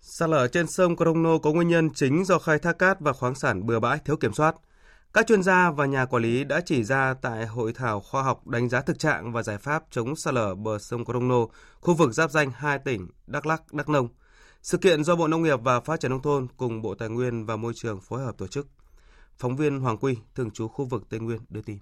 Sạt 0.00 0.28
lở 0.28 0.48
trên 0.48 0.66
sông 0.66 0.96
Crono 0.96 1.38
có 1.38 1.52
nguyên 1.52 1.68
nhân 1.68 1.90
chính 1.94 2.24
do 2.24 2.38
khai 2.38 2.58
thác 2.58 2.78
cát 2.78 3.00
và 3.00 3.12
khoáng 3.12 3.34
sản 3.34 3.66
bừa 3.66 3.80
bãi 3.80 3.98
thiếu 4.04 4.16
kiểm 4.16 4.32
soát. 4.32 4.54
Các 5.12 5.26
chuyên 5.26 5.42
gia 5.42 5.70
và 5.70 5.86
nhà 5.86 6.04
quản 6.04 6.22
lý 6.22 6.44
đã 6.44 6.60
chỉ 6.66 6.84
ra 6.84 7.14
tại 7.14 7.46
hội 7.46 7.72
thảo 7.72 8.00
khoa 8.00 8.22
học 8.22 8.46
đánh 8.46 8.68
giá 8.68 8.80
thực 8.80 8.98
trạng 8.98 9.32
và 9.32 9.42
giải 9.42 9.58
pháp 9.58 9.84
chống 9.90 10.16
sạt 10.16 10.34
lở 10.34 10.54
bờ 10.54 10.78
sông 10.78 11.04
Crono, 11.04 11.46
khu 11.80 11.94
vực 11.94 12.12
giáp 12.12 12.30
danh 12.30 12.50
hai 12.54 12.78
tỉnh 12.78 13.08
Đắk 13.26 13.46
Lắk, 13.46 13.72
Đắk 13.72 13.88
Nông. 13.88 14.08
Sự 14.62 14.78
kiện 14.78 15.04
do 15.04 15.16
Bộ 15.16 15.28
Nông 15.28 15.42
nghiệp 15.42 15.60
và 15.62 15.80
Phát 15.80 16.00
triển 16.00 16.10
nông 16.10 16.22
thôn 16.22 16.46
cùng 16.56 16.82
Bộ 16.82 16.94
Tài 16.94 17.08
nguyên 17.08 17.46
và 17.46 17.56
Môi 17.56 17.72
trường 17.76 18.00
phối 18.00 18.24
hợp 18.24 18.38
tổ 18.38 18.46
chức. 18.46 18.68
Phóng 19.38 19.56
viên 19.56 19.80
Hoàng 19.80 19.98
Quy, 19.98 20.16
thường 20.34 20.50
trú 20.50 20.68
khu 20.68 20.84
vực 20.84 21.02
Tây 21.10 21.20
Nguyên 21.20 21.40
đưa 21.48 21.62
tin. 21.62 21.78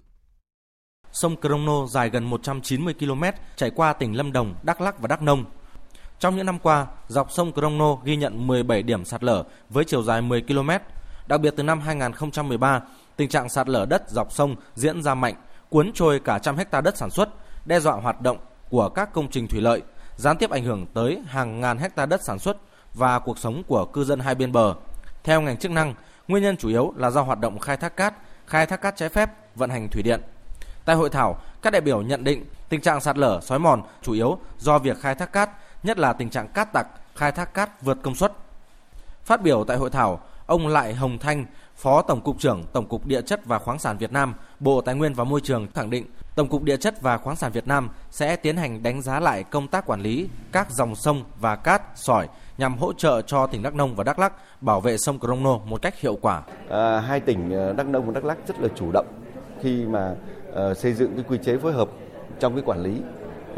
Sông 1.11 1.35
Crono 1.41 1.87
dài 1.87 2.09
gần 2.09 2.23
190 2.23 2.93
km 2.99 3.23
chảy 3.55 3.71
qua 3.71 3.93
tỉnh 3.93 4.15
Lâm 4.15 4.31
Đồng, 4.31 4.55
Đắk 4.63 4.81
Lắk 4.81 4.99
và 4.99 5.07
Đắk 5.07 5.21
Nông. 5.21 5.45
Trong 6.19 6.35
những 6.35 6.45
năm 6.45 6.59
qua, 6.59 6.87
dọc 7.07 7.31
sông 7.31 7.53
Crono 7.53 7.95
ghi 7.95 8.15
nhận 8.15 8.47
17 8.47 8.83
điểm 8.83 9.05
sạt 9.05 9.23
lở 9.23 9.43
với 9.69 9.85
chiều 9.85 10.03
dài 10.03 10.21
10 10.21 10.41
km. 10.41 10.69
Đặc 11.27 11.41
biệt 11.41 11.53
từ 11.57 11.63
năm 11.63 11.79
2013, 11.79 12.81
tình 13.19 13.29
trạng 13.29 13.49
sạt 13.49 13.69
lở 13.69 13.85
đất 13.85 14.09
dọc 14.09 14.31
sông 14.31 14.55
diễn 14.75 15.03
ra 15.03 15.15
mạnh, 15.15 15.35
cuốn 15.69 15.91
trôi 15.93 16.19
cả 16.19 16.39
trăm 16.39 16.57
hecta 16.57 16.81
đất 16.81 16.97
sản 16.97 17.09
xuất, 17.09 17.29
đe 17.65 17.79
dọa 17.79 17.93
hoạt 17.93 18.21
động 18.21 18.37
của 18.69 18.89
các 18.89 19.13
công 19.13 19.27
trình 19.31 19.47
thủy 19.47 19.61
lợi, 19.61 19.81
gián 20.15 20.37
tiếp 20.37 20.49
ảnh 20.49 20.63
hưởng 20.63 20.85
tới 20.93 21.21
hàng 21.27 21.61
ngàn 21.61 21.77
hecta 21.77 22.05
đất 22.05 22.23
sản 22.23 22.39
xuất 22.39 22.57
và 22.93 23.19
cuộc 23.19 23.37
sống 23.39 23.63
của 23.67 23.85
cư 23.85 24.03
dân 24.03 24.19
hai 24.19 24.35
bên 24.35 24.51
bờ. 24.51 24.73
Theo 25.23 25.41
ngành 25.41 25.57
chức 25.57 25.71
năng, 25.71 25.93
nguyên 26.27 26.43
nhân 26.43 26.57
chủ 26.57 26.69
yếu 26.69 26.93
là 26.95 27.09
do 27.09 27.21
hoạt 27.21 27.39
động 27.39 27.59
khai 27.59 27.77
thác 27.77 27.95
cát, 27.95 28.13
khai 28.47 28.65
thác 28.65 28.81
cát 28.81 28.95
trái 28.95 29.09
phép, 29.09 29.29
vận 29.55 29.69
hành 29.69 29.89
thủy 29.89 30.03
điện. 30.03 30.21
Tại 30.85 30.95
hội 30.95 31.09
thảo, 31.09 31.41
các 31.61 31.73
đại 31.73 31.81
biểu 31.81 32.01
nhận 32.01 32.23
định 32.23 32.45
tình 32.69 32.81
trạng 32.81 33.01
sạt 33.01 33.17
lở, 33.17 33.39
xói 33.41 33.59
mòn 33.59 33.81
chủ 34.01 34.13
yếu 34.13 34.39
do 34.59 34.79
việc 34.79 34.99
khai 34.99 35.15
thác 35.15 35.33
cát, 35.33 35.49
nhất 35.83 35.99
là 35.99 36.13
tình 36.13 36.29
trạng 36.29 36.47
cát 36.47 36.73
tặc, 36.73 36.87
khai 37.15 37.31
thác 37.31 37.53
cát 37.53 37.81
vượt 37.81 37.97
công 38.03 38.15
suất. 38.15 38.33
Phát 39.23 39.41
biểu 39.41 39.63
tại 39.63 39.77
hội 39.77 39.89
thảo, 39.89 40.19
ông 40.45 40.67
Lại 40.67 40.93
Hồng 40.93 41.17
Thanh, 41.17 41.45
Phó 41.79 42.01
Tổng 42.01 42.21
cục 42.21 42.39
trưởng 42.39 42.63
Tổng 42.73 42.85
cục 42.85 43.05
Địa 43.05 43.21
chất 43.21 43.45
và 43.45 43.59
Khoáng 43.59 43.79
sản 43.79 43.97
Việt 43.97 44.11
Nam, 44.11 44.33
Bộ 44.59 44.81
Tài 44.81 44.95
nguyên 44.95 45.13
và 45.13 45.23
Môi 45.23 45.41
trường 45.41 45.67
khẳng 45.75 45.89
định 45.89 46.05
Tổng 46.35 46.47
cục 46.47 46.63
Địa 46.63 46.77
chất 46.77 47.01
và 47.01 47.17
Khoáng 47.17 47.35
sản 47.35 47.51
Việt 47.51 47.67
Nam 47.67 47.89
sẽ 48.11 48.35
tiến 48.35 48.57
hành 48.57 48.83
đánh 48.83 49.01
giá 49.01 49.19
lại 49.19 49.43
công 49.43 49.67
tác 49.67 49.85
quản 49.85 50.01
lý 50.01 50.29
các 50.51 50.71
dòng 50.71 50.95
sông 50.95 51.23
và 51.39 51.55
cát, 51.55 51.81
sỏi 51.95 52.27
nhằm 52.57 52.77
hỗ 52.77 52.93
trợ 52.93 53.21
cho 53.21 53.47
tỉnh 53.47 53.63
Đắk 53.63 53.75
Nông 53.75 53.95
và 53.95 54.03
Đắk 54.03 54.19
Lắk 54.19 54.33
bảo 54.61 54.81
vệ 54.81 54.97
sông 54.97 55.19
Crono 55.19 55.57
một 55.57 55.81
cách 55.81 55.99
hiệu 55.99 56.17
quả. 56.21 56.41
À, 56.69 56.99
hai 56.99 57.19
tỉnh 57.19 57.51
ờ, 57.51 57.73
Đắk 57.73 57.87
Nông 57.87 58.05
và 58.05 58.11
Đắk 58.13 58.25
Lắk 58.25 58.37
rất 58.47 58.59
là 58.59 58.67
chủ 58.75 58.91
động 58.91 59.05
khi 59.61 59.85
mà 59.85 60.15
uh, 60.49 60.77
xây 60.77 60.93
dựng 60.93 61.15
cái 61.15 61.25
quy 61.27 61.37
chế 61.37 61.57
phối 61.57 61.73
hợp 61.73 61.89
trong 62.39 62.53
cái 62.55 62.63
quản 62.65 62.83
lý 62.83 63.01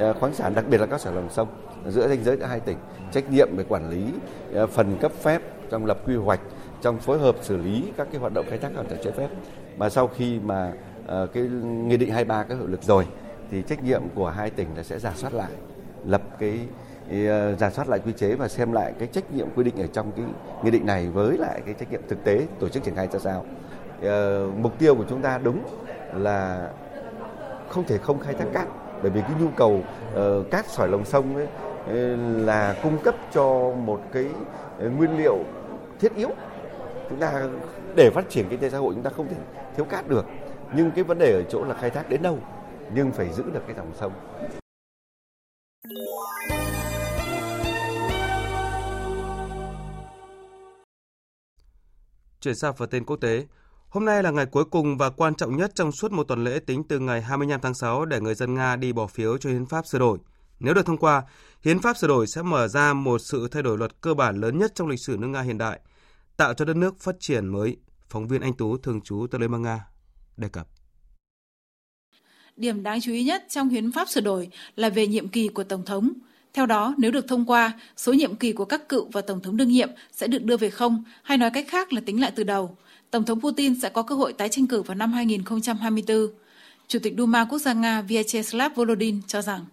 uh, 0.09 0.17
khoáng 0.19 0.33
sản 0.33 0.55
đặc 0.55 0.65
biệt 0.69 0.77
là 0.77 0.85
các 0.85 1.01
sản 1.01 1.15
lòng 1.15 1.29
sông 1.31 1.47
giữa 1.87 2.07
ranh 2.07 2.23
giới 2.23 2.37
giữa 2.37 2.45
hai 2.45 2.59
tỉnh 2.59 2.77
trách 3.11 3.31
nhiệm 3.31 3.55
về 3.55 3.63
quản 3.69 3.89
lý 3.89 4.03
uh, 4.63 4.69
phần 4.69 4.97
cấp 5.01 5.11
phép 5.21 5.41
trong 5.71 5.85
lập 5.85 5.97
quy 6.05 6.15
hoạch 6.15 6.39
trong 6.81 6.99
phối 6.99 7.19
hợp 7.19 7.35
xử 7.41 7.57
lý 7.57 7.83
các 7.97 8.07
cái 8.11 8.21
hoạt 8.21 8.33
động 8.33 8.45
khai 8.49 8.57
thác 8.57 8.71
hải 8.75 8.85
sản 8.89 8.97
trái 9.03 9.13
phép. 9.13 9.27
Mà 9.77 9.89
sau 9.89 10.07
khi 10.07 10.39
mà 10.39 10.73
uh, 11.03 11.33
cái 11.33 11.43
nghị 11.87 11.97
định 11.97 12.09
23 12.09 12.43
có 12.43 12.55
hiệu 12.55 12.67
lực 12.67 12.83
rồi 12.83 13.07
thì 13.51 13.61
trách 13.61 13.83
nhiệm 13.83 14.01
của 14.15 14.29
hai 14.29 14.49
tỉnh 14.49 14.67
là 14.77 14.83
sẽ 14.83 14.99
giả 14.99 15.13
soát 15.15 15.33
lại 15.33 15.51
lập 16.05 16.21
cái 16.39 16.59
ờ, 17.11 17.51
uh, 17.53 17.59
giả 17.59 17.69
soát 17.69 17.89
lại 17.89 17.99
quy 18.05 18.11
chế 18.11 18.35
và 18.35 18.47
xem 18.47 18.71
lại 18.71 18.93
cái 18.99 19.07
trách 19.07 19.33
nhiệm 19.33 19.47
quy 19.55 19.63
định 19.63 19.77
ở 19.77 19.87
trong 19.93 20.11
cái 20.11 20.25
nghị 20.63 20.71
định 20.71 20.85
này 20.85 21.07
với 21.09 21.37
lại 21.37 21.61
cái 21.65 21.73
trách 21.73 21.91
nhiệm 21.91 22.01
thực 22.09 22.23
tế 22.23 22.47
tổ 22.59 22.69
chức 22.69 22.83
triển 22.83 22.95
khai 22.95 23.07
ra 23.11 23.19
sao. 23.19 23.45
Uh, 23.99 24.57
mục 24.57 24.79
tiêu 24.79 24.95
của 24.95 25.05
chúng 25.09 25.21
ta 25.21 25.39
đúng 25.43 25.63
là 26.13 26.69
không 27.69 27.83
thể 27.83 27.97
không 27.97 28.19
khai 28.19 28.33
thác 28.33 28.45
cát 28.53 28.67
bởi 29.01 29.11
vì 29.11 29.21
cái 29.21 29.31
nhu 29.41 29.47
cầu 29.55 29.79
uh, 30.15 30.51
cát 30.51 30.69
sỏi 30.69 30.87
lòng 30.87 31.05
sông 31.05 31.35
ấy, 31.35 31.47
là 32.45 32.75
cung 32.83 32.97
cấp 33.03 33.15
cho 33.33 33.73
một 33.85 34.01
cái 34.11 34.25
nguyên 34.97 35.17
liệu 35.17 35.37
thiết 35.99 36.15
yếu 36.15 36.29
chúng 37.11 37.19
ta 37.19 37.47
để 37.95 38.09
phát 38.09 38.29
triển 38.29 38.45
kinh 38.49 38.59
tế 38.59 38.69
xã 38.69 38.77
hội 38.77 38.93
chúng 38.93 39.03
ta 39.03 39.09
không 39.09 39.27
thể 39.27 39.35
thiếu 39.75 39.85
cát 39.85 40.07
được. 40.07 40.25
Nhưng 40.75 40.91
cái 40.91 41.03
vấn 41.03 41.19
đề 41.19 41.33
ở 41.33 41.43
chỗ 41.49 41.63
là 41.63 41.75
khai 41.81 41.89
thác 41.89 42.09
đến 42.09 42.21
đâu 42.21 42.39
nhưng 42.93 43.11
phải 43.11 43.33
giữ 43.33 43.43
được 43.53 43.61
cái 43.67 43.75
dòng 43.75 43.91
sông. 43.99 44.13
Chuyển 52.41 52.55
sang 52.55 52.75
phần 52.75 52.89
tin 52.89 53.05
quốc 53.05 53.17
tế, 53.17 53.45
Hôm 53.89 54.05
nay 54.05 54.23
là 54.23 54.31
ngày 54.31 54.45
cuối 54.45 54.65
cùng 54.65 54.97
và 54.97 55.09
quan 55.09 55.35
trọng 55.35 55.57
nhất 55.57 55.71
trong 55.75 55.91
suốt 55.91 56.11
một 56.11 56.23
tuần 56.23 56.43
lễ 56.43 56.59
tính 56.59 56.83
từ 56.83 56.99
ngày 56.99 57.21
25 57.21 57.61
tháng 57.61 57.73
6 57.73 58.05
để 58.05 58.19
người 58.19 58.35
dân 58.35 58.53
Nga 58.53 58.75
đi 58.75 58.93
bỏ 58.93 59.07
phiếu 59.07 59.37
cho 59.37 59.49
hiến 59.49 59.65
pháp 59.65 59.87
sửa 59.87 59.99
đổi. 59.99 60.17
Nếu 60.59 60.73
được 60.73 60.85
thông 60.85 60.97
qua, 60.97 61.23
hiến 61.61 61.79
pháp 61.79 61.97
sửa 61.97 62.07
đổi 62.07 62.27
sẽ 62.27 62.41
mở 62.41 62.67
ra 62.67 62.93
một 62.93 63.19
sự 63.19 63.47
thay 63.51 63.63
đổi 63.63 63.77
luật 63.77 64.01
cơ 64.01 64.13
bản 64.13 64.35
lớn 64.35 64.57
nhất 64.57 64.71
trong 64.75 64.87
lịch 64.87 64.99
sử 64.99 65.17
nước 65.17 65.27
Nga 65.27 65.41
hiện 65.41 65.57
đại, 65.57 65.79
tạo 66.37 66.53
cho 66.53 66.65
đất 66.65 66.75
nước 66.75 66.99
phát 66.99 67.15
triển 67.19 67.47
mới. 67.47 67.77
Phóng 68.09 68.27
viên 68.27 68.41
Anh 68.41 68.53
Tú 68.53 68.77
thường 68.77 69.01
trú 69.01 69.27
tại 69.31 69.41
Liên 69.41 69.51
bang 69.51 69.61
Nga 69.61 69.85
đề 70.37 70.49
cập. 70.49 70.67
Điểm 72.57 72.83
đáng 72.83 73.01
chú 73.01 73.11
ý 73.11 73.23
nhất 73.23 73.45
trong 73.49 73.69
hiến 73.69 73.91
pháp 73.91 74.09
sửa 74.09 74.21
đổi 74.21 74.49
là 74.75 74.89
về 74.89 75.07
nhiệm 75.07 75.27
kỳ 75.27 75.47
của 75.47 75.63
Tổng 75.63 75.85
thống. 75.85 76.13
Theo 76.53 76.65
đó, 76.65 76.95
nếu 76.97 77.11
được 77.11 77.27
thông 77.27 77.45
qua, 77.45 77.79
số 77.97 78.13
nhiệm 78.13 78.35
kỳ 78.35 78.53
của 78.53 78.65
các 78.65 78.89
cựu 78.89 79.09
và 79.11 79.21
Tổng 79.21 79.41
thống 79.41 79.57
đương 79.57 79.69
nhiệm 79.69 79.89
sẽ 80.11 80.27
được 80.27 80.43
đưa 80.43 80.57
về 80.57 80.69
không, 80.69 81.03
hay 81.23 81.37
nói 81.37 81.51
cách 81.53 81.65
khác 81.69 81.93
là 81.93 82.01
tính 82.05 82.21
lại 82.21 82.31
từ 82.35 82.43
đầu. 82.43 82.77
Tổng 83.11 83.23
thống 83.23 83.41
Putin 83.41 83.79
sẽ 83.81 83.89
có 83.89 84.03
cơ 84.03 84.15
hội 84.15 84.33
tái 84.33 84.49
tranh 84.49 84.67
cử 84.67 84.81
vào 84.81 84.95
năm 84.95 85.13
2024. 85.13 86.27
Chủ 86.87 86.99
tịch 87.03 87.13
Duma 87.17 87.45
Quốc 87.45 87.59
gia 87.59 87.73
Nga 87.73 88.01
Vyacheslav 88.01 88.75
Volodin 88.75 89.21
cho 89.27 89.41
rằng 89.41 89.65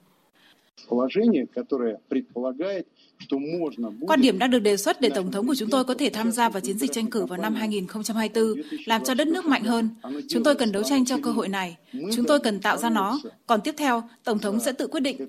Quan 4.01 4.21
điểm 4.21 4.39
đang 4.39 4.51
được 4.51 4.59
đề 4.59 4.77
xuất 4.77 5.01
để 5.01 5.11
Tổng 5.15 5.31
thống 5.31 5.47
của 5.47 5.55
chúng 5.55 5.71
tôi 5.71 5.85
có 5.85 5.95
thể 5.95 6.11
tham 6.11 6.33
gia 6.33 6.49
vào 6.49 6.61
chiến 6.61 6.79
dịch 6.79 6.93
tranh 6.93 7.07
cử 7.07 7.27
vào 7.27 7.39
năm 7.39 7.55
2024, 7.55 8.55
làm 8.87 9.05
cho 9.05 9.15
đất 9.15 9.29
nước 9.29 9.45
mạnh 9.45 9.65
hơn. 9.65 9.89
Chúng 10.29 10.45
tôi 10.45 10.55
cần 10.55 10.73
đấu 10.73 10.83
tranh 10.83 11.05
cho 11.05 11.19
cơ 11.23 11.31
hội 11.31 11.49
này. 11.49 11.77
Chúng 11.93 12.25
tôi 12.25 12.41
cần 12.41 12.61
tạo 12.61 12.77
ra 12.77 12.91
nó. 12.91 13.21
Còn 13.47 13.61
tiếp 13.61 13.75
theo, 13.79 14.03
Tổng 14.25 14.39
thống 14.39 14.61
sẽ 14.61 14.73
tự 14.73 14.87
quyết 14.87 15.01
định. 15.01 15.29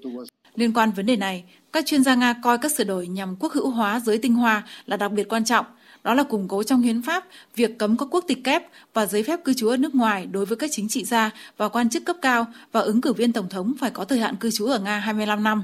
Liên 0.56 0.74
quan 0.74 0.92
vấn 0.92 1.06
đề 1.06 1.16
này, 1.16 1.44
các 1.74 1.86
chuyên 1.86 2.04
gia 2.04 2.16
Nga 2.16 2.34
coi 2.44 2.58
các 2.58 2.72
sửa 2.72 2.84
đổi 2.84 3.08
nhằm 3.08 3.36
quốc 3.40 3.54
hữu 3.54 3.70
hóa 3.70 4.00
giới 4.00 4.18
tinh 4.18 4.34
hoa 4.34 4.64
là 4.86 4.98
đặc 4.98 5.12
biệt 5.12 5.30
quan 5.30 5.46
trọng, 5.46 5.66
đó 6.04 6.14
là 6.14 6.24
củng 6.24 6.48
cố 6.48 6.64
trong 6.64 6.82
hiến 6.82 7.02
pháp 7.02 7.26
việc 7.56 7.78
cấm 7.78 7.98
có 7.98 8.06
quốc 8.06 8.26
tịch 8.28 8.44
kép 8.44 8.64
và 8.94 9.06
giấy 9.06 9.24
phép 9.24 9.40
cư 9.44 9.54
trú 9.54 9.68
ở 9.68 9.78
nước 9.78 9.96
ngoài 9.96 10.26
đối 10.32 10.46
với 10.46 10.58
các 10.58 10.70
chính 10.74 10.88
trị 10.88 11.04
gia 11.04 11.32
và 11.58 11.70
quan 11.70 11.90
chức 11.90 12.06
cấp 12.06 12.16
cao 12.22 12.46
và 12.72 12.82
ứng 12.82 13.02
cử 13.02 13.14
viên 13.14 13.34
tổng 13.34 13.50
thống 13.50 13.74
phải 13.80 13.92
có 13.92 14.06
thời 14.06 14.20
hạn 14.20 14.36
cư 14.36 14.52
trú 14.52 14.66
ở 14.66 14.80
Nga 14.80 15.00
25 15.00 15.44
năm. 15.44 15.64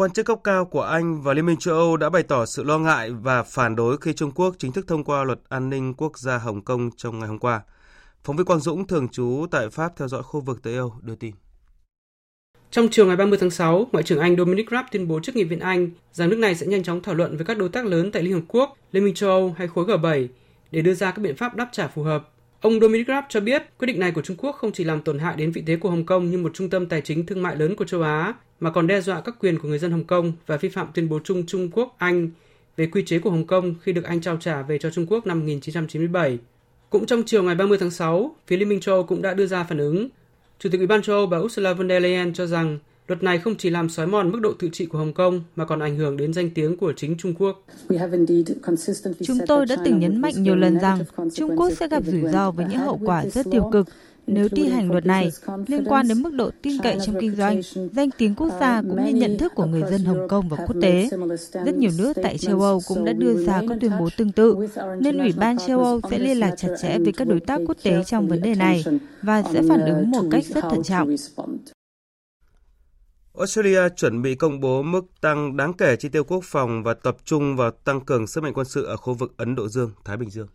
Quan 0.00 0.10
chức 0.10 0.26
cấp 0.26 0.38
cao 0.44 0.64
của 0.64 0.82
Anh 0.82 1.22
và 1.22 1.34
Liên 1.34 1.46
minh 1.46 1.56
châu 1.56 1.74
Âu 1.74 1.96
đã 1.96 2.10
bày 2.10 2.22
tỏ 2.22 2.46
sự 2.46 2.62
lo 2.62 2.78
ngại 2.78 3.10
và 3.10 3.42
phản 3.42 3.76
đối 3.76 3.96
khi 3.96 4.12
Trung 4.12 4.30
Quốc 4.30 4.54
chính 4.58 4.72
thức 4.72 4.86
thông 4.88 5.04
qua 5.04 5.24
luật 5.24 5.40
an 5.48 5.70
ninh 5.70 5.94
quốc 5.94 6.18
gia 6.18 6.38
Hồng 6.38 6.64
Kông 6.64 6.90
trong 6.96 7.18
ngày 7.18 7.28
hôm 7.28 7.38
qua. 7.38 7.62
Phóng 8.24 8.36
viên 8.36 8.46
Quang 8.46 8.60
Dũng 8.60 8.86
thường 8.86 9.08
trú 9.08 9.46
tại 9.50 9.68
Pháp 9.68 9.92
theo 9.96 10.08
dõi 10.08 10.22
khu 10.22 10.40
vực 10.40 10.62
Tây 10.62 10.76
Âu 10.76 10.94
đưa 11.02 11.14
tin. 11.14 11.34
Trong 12.70 12.88
chiều 12.90 13.06
ngày 13.06 13.16
30 13.16 13.38
tháng 13.40 13.50
6, 13.50 13.86
Ngoại 13.92 14.04
trưởng 14.04 14.18
Anh 14.18 14.36
Dominic 14.36 14.70
Raab 14.70 14.86
tuyên 14.92 15.08
bố 15.08 15.20
trước 15.20 15.36
Nghị 15.36 15.44
viện 15.44 15.60
Anh 15.60 15.90
rằng 16.12 16.28
nước 16.28 16.38
này 16.38 16.54
sẽ 16.54 16.66
nhanh 16.66 16.82
chóng 16.82 17.02
thảo 17.02 17.14
luận 17.14 17.36
với 17.36 17.46
các 17.46 17.58
đối 17.58 17.68
tác 17.68 17.86
lớn 17.86 18.12
tại 18.12 18.22
Liên 18.22 18.32
Hợp 18.32 18.44
Quốc, 18.48 18.76
Liên 18.92 19.04
minh 19.04 19.14
châu 19.14 19.30
Âu 19.30 19.54
hay 19.58 19.68
khối 19.68 19.84
G7 19.84 20.28
để 20.70 20.82
đưa 20.82 20.94
ra 20.94 21.10
các 21.10 21.22
biện 21.22 21.36
pháp 21.36 21.56
đáp 21.56 21.68
trả 21.72 21.88
phù 21.88 22.02
hợp. 22.02 22.28
Ông 22.60 22.80
Dominic 22.80 23.08
Raab 23.08 23.24
cho 23.28 23.40
biết 23.40 23.62
quyết 23.78 23.86
định 23.86 24.00
này 24.00 24.12
của 24.12 24.22
Trung 24.22 24.36
Quốc 24.36 24.52
không 24.52 24.72
chỉ 24.72 24.84
làm 24.84 25.00
tổn 25.00 25.18
hại 25.18 25.36
đến 25.36 25.52
vị 25.52 25.62
thế 25.66 25.76
của 25.76 25.90
Hồng 25.90 26.06
Kông 26.06 26.30
như 26.30 26.38
một 26.38 26.54
trung 26.54 26.70
tâm 26.70 26.86
tài 26.86 27.00
chính 27.00 27.26
thương 27.26 27.42
mại 27.42 27.56
lớn 27.56 27.76
của 27.76 27.84
châu 27.84 28.02
Á, 28.02 28.34
mà 28.60 28.70
còn 28.70 28.86
đe 28.86 29.00
dọa 29.00 29.20
các 29.20 29.34
quyền 29.40 29.58
của 29.58 29.68
người 29.68 29.78
dân 29.78 29.90
Hồng 29.90 30.04
Kông 30.04 30.32
và 30.46 30.56
vi 30.56 30.68
phạm 30.68 30.86
tuyên 30.94 31.08
bố 31.08 31.20
chung 31.24 31.46
Trung 31.46 31.70
Quốc-Anh 31.72 32.30
về 32.76 32.86
quy 32.86 33.04
chế 33.04 33.18
của 33.18 33.30
Hồng 33.30 33.46
Kông 33.46 33.74
khi 33.82 33.92
được 33.92 34.04
Anh 34.04 34.20
trao 34.20 34.36
trả 34.36 34.62
về 34.62 34.78
cho 34.78 34.90
Trung 34.90 35.06
Quốc 35.08 35.26
năm 35.26 35.38
1997. 35.40 36.38
Cũng 36.90 37.06
trong 37.06 37.22
chiều 37.26 37.42
ngày 37.42 37.54
30 37.54 37.78
tháng 37.78 37.90
6, 37.90 38.36
phía 38.46 38.56
Liên 38.56 38.68
minh 38.68 38.80
châu 38.80 38.94
Âu 38.94 39.04
cũng 39.04 39.22
đã 39.22 39.34
đưa 39.34 39.46
ra 39.46 39.64
phản 39.64 39.78
ứng. 39.78 40.08
Chủ 40.58 40.68
tịch 40.72 40.80
Ủy 40.80 40.86
ban 40.86 41.02
châu 41.02 41.16
Âu 41.16 41.26
bà 41.26 41.38
Ursula 41.38 41.72
von 41.72 41.88
der 41.88 42.02
Leyen 42.02 42.32
cho 42.32 42.46
rằng 42.46 42.78
Luật 43.10 43.22
này 43.22 43.38
không 43.38 43.54
chỉ 43.56 43.70
làm 43.70 43.88
xói 43.88 44.06
mòn 44.06 44.30
mức 44.30 44.40
độ 44.40 44.52
tự 44.58 44.68
trị 44.72 44.86
của 44.86 44.98
Hồng 44.98 45.12
Kông 45.12 45.42
mà 45.56 45.64
còn 45.64 45.80
ảnh 45.80 45.96
hưởng 45.96 46.16
đến 46.16 46.32
danh 46.32 46.50
tiếng 46.50 46.76
của 46.76 46.92
chính 46.96 47.16
Trung 47.16 47.34
Quốc. 47.38 47.64
Chúng 49.22 49.38
tôi 49.46 49.66
đã 49.66 49.76
từng 49.84 49.98
nhấn 49.98 50.20
mạnh 50.20 50.42
nhiều 50.42 50.56
lần 50.56 50.78
rằng 50.78 50.98
Trung 51.34 51.56
Quốc 51.56 51.70
sẽ 51.72 51.88
gặp 51.88 52.02
rủi 52.06 52.22
ro 52.32 52.50
với 52.50 52.66
những 52.70 52.78
hậu 52.78 53.00
quả 53.04 53.26
rất 53.26 53.46
tiêu 53.50 53.70
cực 53.72 53.86
nếu 54.26 54.48
thi 54.48 54.68
hành 54.68 54.90
luật 54.90 55.06
này 55.06 55.30
liên 55.66 55.84
quan 55.84 56.08
đến 56.08 56.22
mức 56.22 56.34
độ 56.34 56.50
tin 56.62 56.78
cậy 56.82 56.96
trong 57.06 57.16
kinh 57.20 57.36
doanh, 57.36 57.60
danh 57.92 58.10
tiếng 58.18 58.34
quốc 58.34 58.50
gia 58.60 58.82
cũng 58.82 59.04
như 59.04 59.12
nhận 59.14 59.38
thức 59.38 59.52
của 59.54 59.66
người 59.66 59.82
dân 59.90 60.04
Hồng 60.04 60.28
Kông 60.28 60.48
và 60.48 60.56
quốc 60.56 60.76
tế. 60.82 61.08
Rất 61.52 61.74
nhiều 61.74 61.90
nước 61.98 62.16
tại 62.22 62.38
châu 62.38 62.60
Âu 62.60 62.80
cũng 62.88 63.04
đã 63.04 63.12
đưa 63.12 63.44
ra 63.44 63.62
các 63.68 63.78
tuyên 63.80 63.92
bố 64.00 64.08
tương 64.16 64.32
tự, 64.32 64.56
nên 65.00 65.18
Ủy 65.18 65.32
ban 65.36 65.58
châu 65.58 65.84
Âu 65.84 66.00
sẽ 66.10 66.18
liên 66.18 66.38
lạc 66.38 66.54
chặt 66.56 66.68
chẽ 66.82 66.98
với 66.98 67.12
các 67.12 67.28
đối 67.28 67.40
tác 67.40 67.60
quốc 67.66 67.76
tế 67.82 68.04
trong 68.04 68.28
vấn 68.28 68.42
đề 68.42 68.54
này 68.54 68.84
và 69.22 69.42
sẽ 69.52 69.62
phản 69.68 69.80
ứng 69.80 70.10
một 70.10 70.24
cách 70.30 70.44
rất 70.44 70.64
thận 70.70 70.82
trọng. 70.82 71.16
Australia 73.38 73.88
chuẩn 73.96 74.22
bị 74.22 74.34
công 74.34 74.60
bố 74.60 74.82
mức 74.82 75.20
tăng 75.20 75.56
đáng 75.56 75.72
kể 75.72 75.96
chi 75.96 76.08
tiêu 76.08 76.24
quốc 76.24 76.44
phòng 76.44 76.82
và 76.82 76.94
tập 76.94 77.16
trung 77.24 77.56
vào 77.56 77.70
tăng 77.70 78.00
cường 78.00 78.26
sức 78.26 78.44
mạnh 78.44 78.52
quân 78.54 78.66
sự 78.66 78.84
ở 78.84 78.96
khu 78.96 79.14
vực 79.14 79.34
Ấn 79.36 79.54
Độ 79.54 79.68
Dương, 79.68 79.92
Thái 80.04 80.16
Bình 80.16 80.30
Dương. 80.30 80.48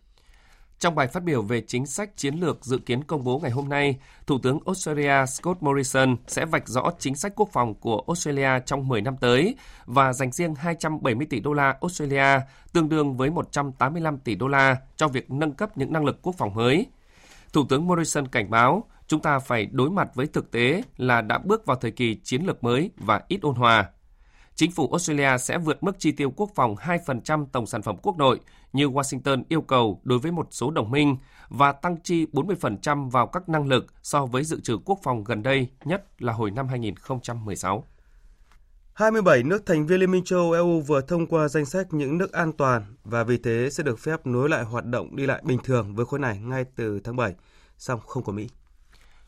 Trong 0.78 0.94
bài 0.94 1.06
phát 1.06 1.22
biểu 1.22 1.42
về 1.42 1.62
chính 1.66 1.86
sách 1.86 2.16
chiến 2.16 2.34
lược 2.34 2.64
dự 2.64 2.78
kiến 2.78 3.04
công 3.04 3.24
bố 3.24 3.38
ngày 3.38 3.50
hôm 3.50 3.68
nay, 3.68 3.98
Thủ 4.26 4.38
tướng 4.42 4.58
Australia 4.66 5.26
Scott 5.26 5.62
Morrison 5.62 6.16
sẽ 6.26 6.44
vạch 6.44 6.68
rõ 6.68 6.90
chính 6.98 7.14
sách 7.14 7.32
quốc 7.36 7.48
phòng 7.52 7.74
của 7.74 8.02
Australia 8.06 8.50
trong 8.66 8.88
10 8.88 9.02
năm 9.02 9.16
tới 9.20 9.56
và 9.86 10.12
dành 10.12 10.32
riêng 10.32 10.54
270 10.54 11.26
tỷ 11.30 11.40
đô 11.40 11.52
la 11.52 11.76
Australia, 11.80 12.40
tương 12.72 12.88
đương 12.88 13.16
với 13.16 13.30
185 13.30 14.18
tỷ 14.18 14.34
đô 14.34 14.48
la 14.48 14.76
cho 14.96 15.08
việc 15.08 15.30
nâng 15.30 15.52
cấp 15.52 15.78
những 15.78 15.92
năng 15.92 16.04
lực 16.04 16.18
quốc 16.22 16.34
phòng 16.38 16.54
mới. 16.54 16.86
Thủ 17.52 17.64
tướng 17.68 17.86
Morrison 17.86 18.28
cảnh 18.28 18.50
báo, 18.50 18.84
chúng 19.06 19.20
ta 19.20 19.38
phải 19.38 19.66
đối 19.66 19.90
mặt 19.90 20.08
với 20.14 20.26
thực 20.26 20.50
tế 20.50 20.82
là 20.96 21.20
đã 21.20 21.38
bước 21.38 21.66
vào 21.66 21.76
thời 21.76 21.90
kỳ 21.90 22.20
chiến 22.24 22.42
lược 22.42 22.64
mới 22.64 22.90
và 22.96 23.20
ít 23.28 23.38
ôn 23.42 23.54
hòa. 23.54 23.90
Chính 24.54 24.70
phủ 24.70 24.88
Australia 24.90 25.38
sẽ 25.38 25.58
vượt 25.58 25.82
mức 25.82 25.98
chi 25.98 26.12
tiêu 26.12 26.30
quốc 26.36 26.50
phòng 26.54 26.74
2% 26.74 27.46
tổng 27.52 27.66
sản 27.66 27.82
phẩm 27.82 27.96
quốc 28.02 28.16
nội 28.16 28.40
như 28.72 28.88
Washington 28.88 29.42
yêu 29.48 29.60
cầu 29.60 30.00
đối 30.04 30.18
với 30.18 30.32
một 30.32 30.48
số 30.50 30.70
đồng 30.70 30.90
minh 30.90 31.16
và 31.48 31.72
tăng 31.72 31.96
chi 32.02 32.26
40% 32.32 33.10
vào 33.10 33.26
các 33.26 33.48
năng 33.48 33.68
lực 33.68 33.86
so 34.02 34.26
với 34.26 34.44
dự 34.44 34.60
trữ 34.60 34.78
quốc 34.84 34.98
phòng 35.02 35.24
gần 35.24 35.42
đây, 35.42 35.68
nhất 35.84 36.04
là 36.18 36.32
hồi 36.32 36.50
năm 36.50 36.68
2016. 36.68 37.84
27 38.92 39.42
nước 39.42 39.66
thành 39.66 39.86
viên 39.86 40.00
Liên 40.00 40.10
minh 40.10 40.24
châu 40.24 40.38
Âu 40.40 40.52
EU 40.52 40.80
vừa 40.80 41.00
thông 41.00 41.26
qua 41.26 41.48
danh 41.48 41.64
sách 41.64 41.86
những 41.90 42.18
nước 42.18 42.32
an 42.32 42.52
toàn 42.52 42.82
và 43.04 43.24
vì 43.24 43.38
thế 43.38 43.68
sẽ 43.72 43.82
được 43.82 43.98
phép 43.98 44.26
nối 44.26 44.48
lại 44.48 44.64
hoạt 44.64 44.84
động 44.84 45.16
đi 45.16 45.26
lại 45.26 45.42
bình 45.44 45.58
thường 45.64 45.94
với 45.94 46.06
khối 46.06 46.20
này 46.20 46.38
ngay 46.38 46.64
từ 46.76 47.00
tháng 47.00 47.16
7, 47.16 47.34
song 47.78 48.00
không 48.06 48.24
có 48.24 48.32
Mỹ. 48.32 48.48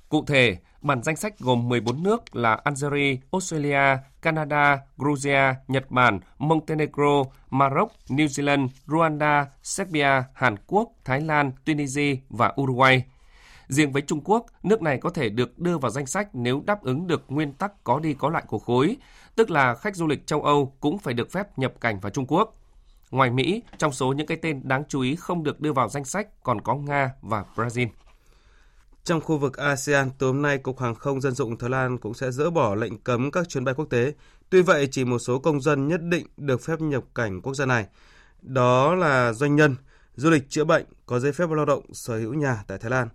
Cụ 0.08 0.24
thể, 0.24 0.56
bản 0.82 1.02
danh 1.02 1.16
sách 1.16 1.38
gồm 1.38 1.68
14 1.68 2.02
nước 2.02 2.36
là 2.36 2.54
Algeria, 2.54 3.16
Australia, 3.32 3.96
Canada, 4.22 4.78
Georgia, 4.98 5.54
Nhật 5.68 5.90
Bản, 5.90 6.20
Montenegro, 6.38 7.24
Maroc, 7.50 7.92
New 8.08 8.26
Zealand, 8.26 8.68
Rwanda, 8.86 9.44
Serbia, 9.62 10.22
Hàn 10.34 10.56
Quốc, 10.66 10.88
Thái 11.04 11.20
Lan, 11.20 11.52
Tunisia 11.64 12.16
và 12.30 12.52
Uruguay. 12.60 13.04
Riêng 13.68 13.92
với 13.92 14.02
Trung 14.02 14.20
Quốc, 14.24 14.46
nước 14.62 14.82
này 14.82 14.98
có 14.98 15.10
thể 15.10 15.28
được 15.28 15.58
đưa 15.58 15.78
vào 15.78 15.90
danh 15.90 16.06
sách 16.06 16.28
nếu 16.32 16.62
đáp 16.66 16.82
ứng 16.82 17.06
được 17.06 17.24
nguyên 17.28 17.52
tắc 17.52 17.84
có 17.84 17.98
đi 17.98 18.14
có 18.14 18.30
lại 18.30 18.42
của 18.46 18.58
khối, 18.58 18.96
tức 19.36 19.50
là 19.50 19.74
khách 19.74 19.96
du 19.96 20.06
lịch 20.06 20.26
châu 20.26 20.42
Âu 20.42 20.72
cũng 20.80 20.98
phải 20.98 21.14
được 21.14 21.32
phép 21.32 21.58
nhập 21.58 21.72
cảnh 21.80 22.00
vào 22.00 22.10
Trung 22.10 22.26
Quốc. 22.28 22.54
Ngoài 23.10 23.30
Mỹ, 23.30 23.62
trong 23.78 23.92
số 23.92 24.12
những 24.12 24.26
cái 24.26 24.38
tên 24.42 24.60
đáng 24.64 24.82
chú 24.88 25.00
ý 25.00 25.16
không 25.16 25.44
được 25.44 25.60
đưa 25.60 25.72
vào 25.72 25.88
danh 25.88 26.04
sách 26.04 26.42
còn 26.42 26.60
có 26.60 26.74
Nga 26.74 27.10
và 27.22 27.44
Brazil. 27.56 27.88
Trong 29.04 29.20
khu 29.20 29.38
vực 29.38 29.56
ASEAN, 29.56 30.11
tối 30.18 30.32
hôm 30.32 30.42
nay, 30.42 30.58
Cục 30.58 30.80
Hàng 30.80 30.94
không 30.94 31.20
Dân 31.20 31.34
dụng 31.34 31.58
Thái 31.58 31.70
Lan 31.70 31.98
cũng 31.98 32.14
sẽ 32.14 32.30
dỡ 32.30 32.50
bỏ 32.50 32.74
lệnh 32.74 32.98
cấm 32.98 33.30
các 33.30 33.48
chuyến 33.48 33.64
bay 33.64 33.74
quốc 33.74 33.87
tế. 33.90 34.14
Tuy 34.50 34.62
vậy, 34.62 34.88
chỉ 34.90 35.04
một 35.04 35.18
số 35.18 35.38
công 35.38 35.61
dân 35.61 35.88
nhất 35.88 36.02
định 36.02 36.26
được 36.37 36.62
phép 36.62 36.80
nhập 36.80 37.04
cảnh 37.14 37.40
quốc 37.42 37.54
gia 37.54 37.66
này. 37.66 37.87
Đó 38.42 38.94
là 38.94 39.32
doanh 39.32 39.56
nhân, 39.56 39.76
du 40.14 40.30
lịch 40.30 40.50
chữa 40.50 40.64
bệnh, 40.64 40.84
có 41.06 41.20
giấy 41.20 41.32
phép 41.32 41.50
lao 41.50 41.64
động, 41.64 41.94
sở 41.94 42.18
hữu 42.18 42.34
nhà 42.34 42.64
tại 42.66 42.78
Thái 42.78 42.90
Lan. 42.90 43.08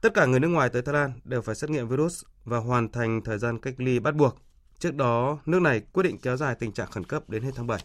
Tất 0.00 0.14
cả 0.14 0.26
người 0.26 0.40
nước 0.40 0.48
ngoài 0.48 0.68
tới 0.68 0.82
Thái 0.82 0.94
Lan 0.94 1.12
đều 1.24 1.42
phải 1.42 1.54
xét 1.54 1.70
nghiệm 1.70 1.88
virus 1.88 2.22
và 2.44 2.58
hoàn 2.58 2.92
thành 2.92 3.20
thời 3.24 3.38
gian 3.38 3.58
cách 3.58 3.74
ly 3.78 3.98
bắt 3.98 4.14
buộc. 4.14 4.38
Trước 4.78 4.94
đó, 4.94 5.38
nước 5.46 5.62
này 5.62 5.80
quyết 5.92 6.02
định 6.02 6.18
kéo 6.18 6.36
dài 6.36 6.54
tình 6.54 6.72
trạng 6.72 6.90
khẩn 6.90 7.04
cấp 7.04 7.30
đến 7.30 7.42
hết 7.42 7.50
tháng 7.56 7.66
7. 7.66 7.84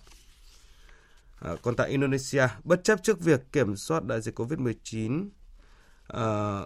À, 1.39 1.51
còn 1.61 1.75
tại 1.75 1.89
Indonesia, 1.89 2.47
bất 2.63 2.83
chấp 2.83 3.03
trước 3.03 3.19
việc 3.19 3.51
kiểm 3.51 3.75
soát 3.75 4.03
đại 4.03 4.21
dịch 4.21 4.39
COVID-19, 4.39 5.29
à, 6.07 6.61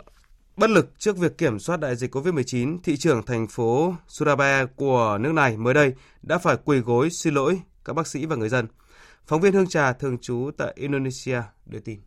Bất 0.57 0.69
lực 0.69 0.99
trước 0.99 1.17
việc 1.17 1.37
kiểm 1.37 1.59
soát 1.59 1.79
đại 1.79 1.95
dịch 1.95 2.15
COVID-19, 2.15 2.77
thị 2.83 2.97
trưởng 2.97 3.25
thành 3.25 3.47
phố 3.47 3.95
Surabaya 4.07 4.65
của 4.65 5.17
nước 5.21 5.33
này 5.33 5.57
mới 5.57 5.73
đây 5.73 5.93
đã 6.21 6.37
phải 6.37 6.57
quỳ 6.65 6.79
gối 6.79 7.09
xin 7.09 7.33
lỗi 7.33 7.61
các 7.85 7.93
bác 7.93 8.07
sĩ 8.07 8.25
và 8.25 8.35
người 8.35 8.49
dân. 8.49 8.67
Phóng 9.27 9.41
viên 9.41 9.53
Hương 9.53 9.67
Trà 9.67 9.93
thường 9.93 10.17
trú 10.17 10.51
tại 10.57 10.73
Indonesia 10.75 11.41
đưa 11.65 11.79
tin. 11.79 11.99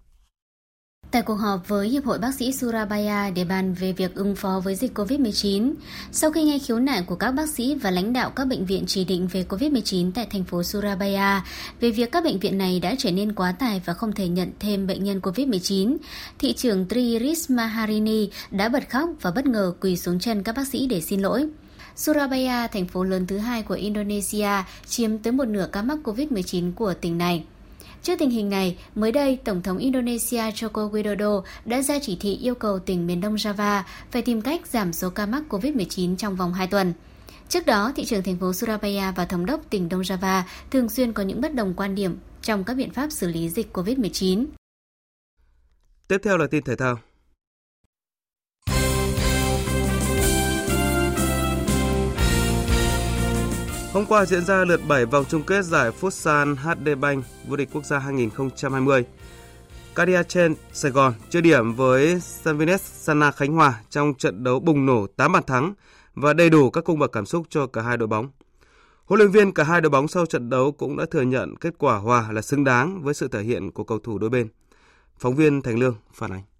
Tại 1.15 1.23
cuộc 1.23 1.35
họp 1.35 1.69
với 1.69 1.89
Hiệp 1.89 2.05
hội 2.05 2.19
Bác 2.19 2.35
sĩ 2.35 2.53
Surabaya 2.53 3.31
để 3.31 3.45
bàn 3.45 3.75
về 3.75 3.93
việc 3.93 4.15
ứng 4.15 4.37
phó 4.37 4.61
với 4.65 4.75
dịch 4.75 4.99
COVID-19, 4.99 5.75
sau 6.13 6.31
khi 6.31 6.45
nghe 6.45 6.59
khiếu 6.59 6.79
nại 6.79 7.03
của 7.03 7.15
các 7.15 7.31
bác 7.31 7.49
sĩ 7.49 7.75
và 7.75 7.91
lãnh 7.91 8.13
đạo 8.13 8.31
các 8.31 8.45
bệnh 8.45 8.67
viện 8.67 8.85
chỉ 8.87 9.05
định 9.05 9.27
về 9.27 9.45
COVID-19 9.49 10.11
tại 10.15 10.27
thành 10.31 10.45
phố 10.45 10.63
Surabaya 10.63 11.45
về 11.81 11.91
việc 11.91 12.13
các 12.13 12.25
bệnh 12.25 12.39
viện 12.39 12.59
này 12.59 12.81
đã 12.81 12.95
trở 12.99 13.11
nên 13.11 13.33
quá 13.33 13.53
tải 13.53 13.83
và 13.85 13.95
không 13.95 14.13
thể 14.13 14.29
nhận 14.29 14.51
thêm 14.61 14.87
bệnh 14.87 15.05
nhân 15.05 15.21
COVID-19, 15.21 15.97
thị 16.39 16.53
trưởng 16.53 16.87
Triris 16.91 17.51
Maharini 17.51 18.31
đã 18.51 18.69
bật 18.69 18.91
khóc 18.91 19.11
và 19.21 19.31
bất 19.31 19.47
ngờ 19.47 19.75
quỳ 19.81 19.97
xuống 19.97 20.19
chân 20.19 20.43
các 20.43 20.57
bác 20.57 20.69
sĩ 20.69 20.87
để 20.87 21.01
xin 21.01 21.21
lỗi. 21.21 21.49
Surabaya, 21.97 22.67
thành 22.67 22.87
phố 22.87 23.05
lớn 23.05 23.27
thứ 23.27 23.39
hai 23.39 23.63
của 23.63 23.75
Indonesia, 23.75 24.51
chiếm 24.87 25.19
tới 25.19 25.33
một 25.33 25.49
nửa 25.49 25.69
ca 25.73 25.83
mắc 25.83 25.99
COVID-19 26.05 26.73
của 26.73 26.95
tỉnh 26.95 27.19
này. 27.19 27.45
Trước 28.05 28.19
tình 28.19 28.31
hình 28.31 28.51
này, 28.51 28.79
mới 28.95 29.13
đây, 29.13 29.39
Tổng 29.45 29.63
thống 29.63 29.79
Indonesia 29.79 30.51
Joko 30.51 30.91
Widodo 30.91 31.43
đã 31.65 31.83
ra 31.83 31.99
chỉ 32.03 32.17
thị 32.21 32.37
yêu 32.37 32.55
cầu 32.55 32.79
tỉnh 32.79 33.07
miền 33.07 33.21
Đông 33.21 33.35
Java 33.35 33.83
phải 34.11 34.23
tìm 34.23 34.43
cách 34.43 34.67
giảm 34.67 34.93
số 34.93 35.11
ca 35.11 35.27
mắc 35.27 35.43
COVID-19 35.49 36.17
trong 36.17 36.37
vòng 36.37 36.55
2 36.55 36.67
tuần. 36.67 36.93
Trước 37.49 37.67
đó, 37.67 37.93
thị 37.97 38.05
trưởng 38.05 38.23
thành 38.23 38.37
phố 38.37 38.53
Surabaya 38.53 39.13
và 39.17 39.25
thống 39.25 39.47
đốc 39.47 39.71
tỉnh 39.71 39.89
Đông 39.89 40.01
Java 40.01 40.43
thường 40.71 40.89
xuyên 40.89 41.13
có 41.13 41.23
những 41.23 41.41
bất 41.41 41.55
đồng 41.55 41.75
quan 41.77 41.95
điểm 41.95 42.19
trong 42.43 42.65
các 42.65 42.75
biện 42.75 42.91
pháp 42.91 43.13
xử 43.13 43.29
lý 43.29 43.49
dịch 43.49 43.77
COVID-19. 43.77 44.47
Tiếp 46.09 46.19
theo 46.23 46.37
là 46.37 46.47
tin 46.47 46.63
thể 46.63 46.77
thao. 46.77 46.99
Hôm 53.95 54.07
qua 54.07 54.25
diễn 54.25 54.45
ra 54.45 54.65
lượt 54.65 54.81
7 54.89 55.07
vòng 55.07 55.25
chung 55.29 55.43
kết 55.43 55.65
giải 55.65 55.91
Futsal 56.01 56.55
HD 56.55 57.01
Bank 57.01 57.25
vô 57.49 57.57
địch 57.57 57.69
quốc 57.73 57.85
gia 57.85 57.99
2020. 57.99 59.05
Cadia 59.95 60.23
Chen, 60.23 60.55
Sài 60.73 60.91
Gòn, 60.91 61.15
chơi 61.31 61.43
điểm 61.43 61.75
với 61.75 62.21
Sanvines 62.21 62.83
Sana 62.83 63.31
Khánh 63.31 63.53
Hòa 63.53 63.81
trong 63.91 64.15
trận 64.15 64.45
đấu 64.45 64.61
bùng 64.61 64.87
nổ 64.87 65.07
8 65.17 65.33
bàn 65.33 65.43
thắng 65.47 65.75
và 66.15 66.33
đầy 66.33 66.51
đủ 66.51 66.71
các 66.71 66.85
cung 66.85 66.99
bậc 66.99 67.13
cảm 67.13 67.27
xúc 67.27 67.47
cho 67.51 67.67
cả 67.67 67.83
hai 67.83 67.97
đội 67.97 68.07
bóng. 68.07 68.29
Huấn 69.05 69.19
luyện 69.19 69.31
viên 69.31 69.53
cả 69.53 69.65
hai 69.65 69.81
đội 69.81 69.91
bóng 69.91 70.09
sau 70.09 70.27
trận 70.27 70.51
đấu 70.51 70.73
cũng 70.73 70.97
đã 70.97 71.05
thừa 71.11 71.23
nhận 71.23 71.57
kết 71.57 71.75
quả 71.79 71.97
hòa 71.97 72.33
là 72.33 72.43
xứng 72.43 72.65
đáng 72.65 73.03
với 73.03 73.15
sự 73.15 73.29
thể 73.29 73.43
hiện 73.43 73.71
của 73.71 73.85
cầu 73.85 73.99
thủ 73.99 74.19
đôi 74.19 74.31
bên. 74.31 74.49
Phóng 75.19 75.35
viên 75.35 75.63
Thành 75.63 75.79
Lương 75.79 75.95
phản 76.15 76.33
ánh. 76.33 76.54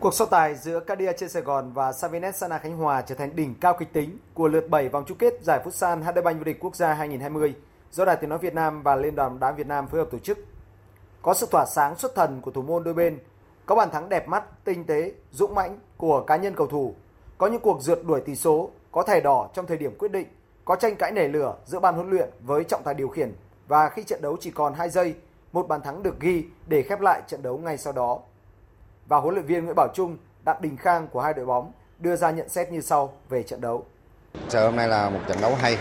Cuộc 0.00 0.14
so 0.14 0.24
tài 0.24 0.54
giữa 0.54 0.80
Cadia 0.80 1.12
trên 1.12 1.28
Sài 1.28 1.42
Gòn 1.42 1.72
và 1.72 1.92
Savinet 1.92 2.36
Sana 2.36 2.58
Khánh 2.58 2.76
Hòa 2.76 3.02
trở 3.02 3.14
thành 3.14 3.36
đỉnh 3.36 3.54
cao 3.60 3.76
kịch 3.78 3.92
tính 3.92 4.18
của 4.34 4.48
lượt 4.48 4.68
7 4.70 4.88
vòng 4.88 5.04
chung 5.06 5.18
kết 5.18 5.34
giải 5.42 5.60
Futsal 5.64 6.02
HD 6.02 6.24
Bank 6.24 6.38
vô 6.38 6.44
địch 6.44 6.60
quốc 6.60 6.76
gia 6.76 6.94
2020 6.94 7.54
do 7.90 8.04
Đài 8.04 8.16
Tiếng 8.16 8.30
nói 8.30 8.38
Việt 8.38 8.54
Nam 8.54 8.82
và 8.82 8.96
Liên 8.96 9.14
đoàn 9.14 9.30
bóng 9.30 9.40
đá 9.40 9.52
Việt 9.52 9.66
Nam 9.66 9.86
phối 9.86 10.00
hợp 10.00 10.08
tổ 10.10 10.18
chức. 10.18 10.38
Có 11.22 11.34
sự 11.34 11.46
tỏa 11.50 11.64
sáng 11.66 11.96
xuất 11.96 12.14
thần 12.14 12.40
của 12.40 12.50
thủ 12.50 12.62
môn 12.62 12.84
đôi 12.84 12.94
bên, 12.94 13.18
có 13.66 13.74
bàn 13.74 13.90
thắng 13.90 14.08
đẹp 14.08 14.28
mắt, 14.28 14.64
tinh 14.64 14.84
tế, 14.84 15.12
dũng 15.30 15.54
mãnh 15.54 15.78
của 15.96 16.24
cá 16.24 16.36
nhân 16.36 16.54
cầu 16.56 16.66
thủ, 16.66 16.94
có 17.38 17.46
những 17.46 17.60
cuộc 17.60 17.82
rượt 17.82 17.98
đuổi 18.06 18.20
tỷ 18.20 18.36
số, 18.36 18.70
có 18.92 19.02
thẻ 19.02 19.20
đỏ 19.20 19.48
trong 19.54 19.66
thời 19.66 19.76
điểm 19.76 19.98
quyết 19.98 20.12
định, 20.12 20.26
có 20.64 20.76
tranh 20.76 20.96
cãi 20.96 21.12
nảy 21.12 21.28
lửa 21.28 21.54
giữa 21.64 21.80
ban 21.80 21.94
huấn 21.94 22.10
luyện 22.10 22.30
với 22.40 22.64
trọng 22.64 22.82
tài 22.82 22.94
điều 22.94 23.08
khiển 23.08 23.34
và 23.68 23.88
khi 23.88 24.04
trận 24.04 24.22
đấu 24.22 24.36
chỉ 24.40 24.50
còn 24.50 24.74
2 24.74 24.90
giây, 24.90 25.14
một 25.52 25.68
bàn 25.68 25.82
thắng 25.82 26.02
được 26.02 26.20
ghi 26.20 26.44
để 26.66 26.82
khép 26.82 27.00
lại 27.00 27.22
trận 27.26 27.42
đấu 27.42 27.58
ngay 27.58 27.78
sau 27.78 27.92
đó 27.92 28.20
và 29.08 29.16
huấn 29.16 29.34
luyện 29.34 29.46
viên 29.46 29.64
Nguyễn 29.64 29.76
Bảo 29.76 29.88
Trung, 29.94 30.16
Đặng 30.44 30.56
Đình 30.60 30.76
Khang 30.76 31.08
của 31.08 31.20
hai 31.20 31.34
đội 31.34 31.46
bóng 31.46 31.72
đưa 31.98 32.16
ra 32.16 32.30
nhận 32.30 32.48
xét 32.48 32.72
như 32.72 32.80
sau 32.80 33.12
về 33.28 33.42
trận 33.42 33.60
đấu. 33.60 33.84
Giờ 34.48 34.64
hôm 34.64 34.76
nay 34.76 34.88
là 34.88 35.10
một 35.10 35.20
trận 35.28 35.38
đấu 35.40 35.54
hay. 35.54 35.78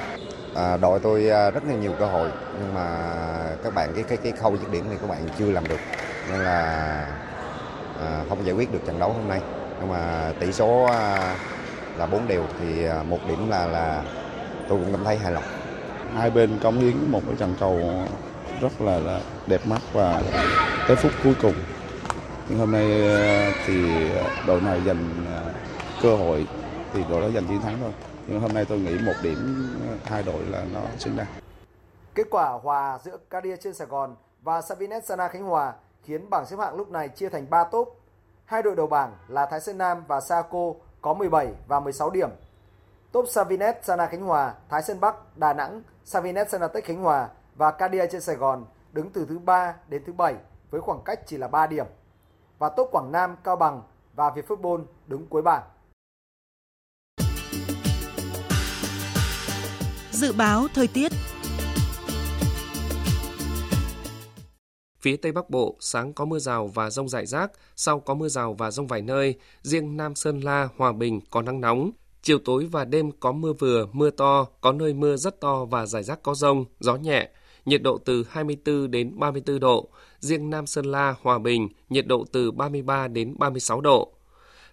À, 0.56 0.78
đội 0.78 1.00
tôi 1.00 1.30
à, 1.30 1.52
rất 1.52 1.64
là 1.68 1.74
nhiều 1.74 1.92
cơ 2.00 2.06
hội 2.06 2.30
nhưng 2.60 2.74
mà 2.74 3.16
các 3.64 3.74
bạn 3.76 3.92
cái 3.96 4.04
cái 4.04 4.18
cái 4.18 4.32
khâu 4.32 4.58
dứt 4.58 4.72
điểm 4.72 4.86
thì 4.90 4.98
các 5.02 5.10
bạn 5.10 5.20
chưa 5.40 5.52
làm 5.52 5.68
được 5.68 5.80
nên 6.32 6.40
là 6.40 6.62
à, 8.02 8.24
không 8.30 8.46
giải 8.46 8.56
quyết 8.56 8.74
được 8.74 8.80
trận 8.88 9.00
đấu 9.00 9.14
hôm 9.14 9.28
nay. 9.28 9.42
Nhưng 9.80 9.90
mà 9.90 10.32
tỷ 10.40 10.52
số 10.52 10.84
à, 10.84 11.36
là 11.98 12.06
bốn 12.06 12.28
đều 12.28 12.44
thì 12.60 12.86
à, 12.86 13.04
một 13.04 13.20
điểm 13.28 13.50
là 13.50 13.66
là 13.66 14.04
tôi 14.70 14.80
cũng 14.80 14.92
cảm 14.92 15.04
thấy 15.06 15.18
hài 15.18 15.32
lòng. 15.32 15.44
Hai 16.16 16.30
bên 16.30 16.60
cống 16.64 16.80
hiến 16.80 17.12
một 17.12 17.22
cái 17.28 17.36
trận 17.40 17.56
cầu 17.60 17.80
rất 18.62 18.82
là, 18.82 19.00
là 19.00 19.20
đẹp 19.48 19.62
mắt 19.66 19.82
và 19.94 20.22
tới 20.88 20.96
phút 20.96 21.12
cuối 21.24 21.34
cùng 21.42 21.54
nhưng 22.54 22.60
hôm 22.60 22.72
nay 22.72 23.08
ờ, 23.08 23.52
thì 23.66 24.10
ờ, 24.18 24.24
đội 24.48 24.62
này 24.62 24.82
giành 24.86 25.26
ờ, 25.28 25.54
cơ 26.02 26.16
hội 26.16 26.48
thì 26.94 27.04
đội 27.10 27.22
đó 27.22 27.30
giành 27.30 27.48
chiến 27.48 27.62
thắng 27.62 27.78
thôi 27.82 27.94
nhưng 28.28 28.40
hôm 28.40 28.54
nay 28.54 28.66
tôi 28.70 28.80
nghĩ 28.80 28.98
một 29.06 29.14
điểm 29.24 29.68
hai 30.04 30.24
đội 30.24 30.44
là 30.46 30.66
nó 30.74 30.80
xứng 30.98 31.18
đáng. 31.18 31.28
Kết 32.16 32.28
quả 32.30 32.50
hòa 32.50 33.00
giữa 33.04 33.18
Cadia 33.30 33.56
trên 33.56 33.74
Sài 33.74 33.88
Gòn 33.88 34.16
và 34.42 34.62
Savinet 34.62 35.06
Sana 35.06 35.28
Khánh 35.28 35.44
Hòa 35.44 35.74
khiến 36.04 36.30
bảng 36.30 36.46
xếp 36.46 36.58
hạng 36.60 36.76
lúc 36.76 36.92
này 36.92 37.10
chia 37.10 37.30
thành 37.30 37.50
3 37.50 37.64
tốp. 37.64 37.90
Hai 38.46 38.64
đội 38.64 38.76
đầu 38.76 38.88
bảng 38.88 39.12
là 39.28 39.46
Thái 39.46 39.60
Sơn 39.60 39.78
Nam 39.78 40.04
và 40.08 40.22
Saco 40.22 40.74
có 41.02 41.14
17 41.14 41.48
và 41.68 41.80
16 41.80 42.10
điểm. 42.10 42.30
Top 43.12 43.26
Savinet 43.30 43.86
Sana 43.86 44.06
Khánh 44.06 44.22
Hòa, 44.22 44.54
Thái 44.70 44.84
Sơn 44.84 45.00
Bắc, 45.00 45.38
Đà 45.38 45.54
Nẵng, 45.54 45.82
Savinet 46.06 46.50
Sanatech 46.50 46.86
Khánh 46.86 46.98
Hòa 46.98 47.30
và 47.56 47.72
Cadia 47.72 48.08
trên 48.12 48.22
Sài 48.22 48.36
Gòn 48.36 48.66
đứng 48.92 49.10
từ 49.10 49.26
thứ 49.30 49.40
3 49.40 49.76
đến 49.88 50.04
thứ 50.06 50.14
7 50.14 50.36
với 50.72 50.82
khoảng 50.82 51.00
cách 51.06 51.20
chỉ 51.26 51.38
là 51.38 51.48
3 51.48 51.68
điểm. 51.68 51.86
Và 52.64 52.70
top 52.70 52.90
Quảng 52.92 53.12
Nam, 53.12 53.36
Cao 53.44 53.56
Bằng 53.56 53.82
và 54.16 54.32
Việt 54.36 54.46
Football 54.48 54.84
đứng 55.08 55.28
cuối 55.28 55.42
bảng. 55.42 55.64
Dự 60.12 60.34
báo 60.34 60.68
thời 60.74 60.88
tiết 60.88 61.12
Phía 65.00 65.18
Tây 65.18 65.32
Bắc 65.32 65.50
Bộ, 65.50 65.76
sáng 65.80 66.14
có 66.14 66.26
mưa 66.26 66.40
rào 66.40 66.68
và 66.68 66.90
rông 66.90 67.10
rải 67.10 67.26
rác, 67.26 67.52
sau 67.76 68.00
có 68.00 68.14
mưa 68.14 68.28
rào 68.28 68.54
và 68.54 68.72
rông 68.72 68.88
vài 68.88 69.02
nơi, 69.02 69.36
riêng 69.62 69.98
Nam 69.98 70.16
Sơn 70.16 70.40
La, 70.40 70.70
Hòa 70.78 70.92
Bình 70.92 71.20
có 71.32 71.42
nắng 71.42 71.62
nóng. 71.62 71.92
Chiều 72.22 72.38
tối 72.46 72.68
và 72.72 72.86
đêm 72.86 73.12
có 73.20 73.32
mưa 73.32 73.54
vừa, 73.54 73.86
mưa 73.92 74.10
to, 74.10 74.46
có 74.62 74.72
nơi 74.72 74.94
mưa 74.94 75.16
rất 75.16 75.42
to 75.42 75.66
và 75.66 75.86
rải 75.86 76.04
rác 76.04 76.24
có 76.24 76.34
rông, 76.36 76.66
gió 76.80 76.96
nhẹ, 76.96 77.30
nhiệt 77.66 77.82
độ 77.82 77.98
từ 77.98 78.26
24 78.30 78.92
đến 78.92 79.20
34 79.20 79.60
độ, 79.60 79.90
riêng 80.20 80.50
Nam 80.50 80.68
Sơn 80.68 80.86
La, 80.86 81.16
Hòa 81.22 81.40
Bình, 81.40 81.70
nhiệt 81.90 82.08
độ 82.08 82.26
từ 82.32 82.52
33 82.52 83.08
đến 83.08 83.36
36 83.38 83.82
độ. 83.82 84.14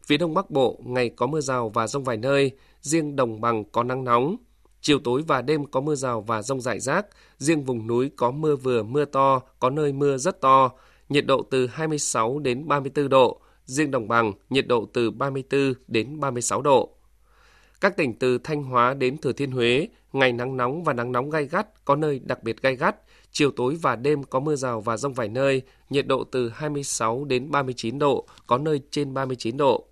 Phía 0.06 0.16
Đông 0.16 0.34
Bắc 0.34 0.50
Bộ, 0.50 0.78
ngày 0.84 1.08
có 1.08 1.26
mưa 1.26 1.40
rào 1.40 1.68
và 1.68 1.86
rông 1.86 2.04
vài 2.04 2.16
nơi, 2.16 2.50
riêng 2.80 3.16
Đồng 3.16 3.40
Bằng 3.40 3.64
có 3.64 3.82
nắng 3.82 4.04
nóng, 4.04 4.36
Chiều 4.82 4.98
tối 4.98 5.22
và 5.26 5.42
đêm 5.42 5.66
có 5.66 5.80
mưa 5.80 5.94
rào 5.94 6.20
và 6.20 6.42
rông 6.42 6.60
rải 6.60 6.80
rác, 6.80 7.06
riêng 7.38 7.64
vùng 7.64 7.86
núi 7.86 8.10
có 8.16 8.30
mưa 8.30 8.56
vừa 8.56 8.82
mưa 8.82 9.04
to, 9.04 9.40
có 9.58 9.70
nơi 9.70 9.92
mưa 9.92 10.16
rất 10.16 10.40
to, 10.40 10.70
nhiệt 11.08 11.26
độ 11.26 11.42
từ 11.50 11.66
26 11.66 12.38
đến 12.38 12.68
34 12.68 13.08
độ, 13.08 13.40
riêng 13.64 13.90
đồng 13.90 14.08
bằng 14.08 14.32
nhiệt 14.50 14.66
độ 14.66 14.88
từ 14.92 15.10
34 15.10 15.74
đến 15.88 16.20
36 16.20 16.62
độ. 16.62 16.90
Các 17.80 17.96
tỉnh 17.96 18.18
từ 18.18 18.38
Thanh 18.38 18.62
Hóa 18.62 18.94
đến 18.94 19.18
Thừa 19.18 19.32
Thiên 19.32 19.50
Huế, 19.50 19.88
ngày 20.12 20.32
nắng 20.32 20.56
nóng 20.56 20.84
và 20.84 20.92
nắng 20.92 21.12
nóng 21.12 21.30
gai 21.30 21.44
gắt, 21.44 21.84
có 21.84 21.96
nơi 21.96 22.20
đặc 22.24 22.42
biệt 22.42 22.62
gai 22.62 22.76
gắt, 22.76 22.96
chiều 23.30 23.50
tối 23.50 23.76
và 23.82 23.96
đêm 23.96 24.22
có 24.22 24.40
mưa 24.40 24.56
rào 24.56 24.80
và 24.80 24.96
rông 24.96 25.14
vài 25.14 25.28
nơi, 25.28 25.62
nhiệt 25.90 26.06
độ 26.06 26.24
từ 26.24 26.48
26 26.48 27.24
đến 27.24 27.50
39 27.50 27.98
độ, 27.98 28.26
có 28.46 28.58
nơi 28.58 28.80
trên 28.90 29.14
39 29.14 29.56
độ. 29.56 29.86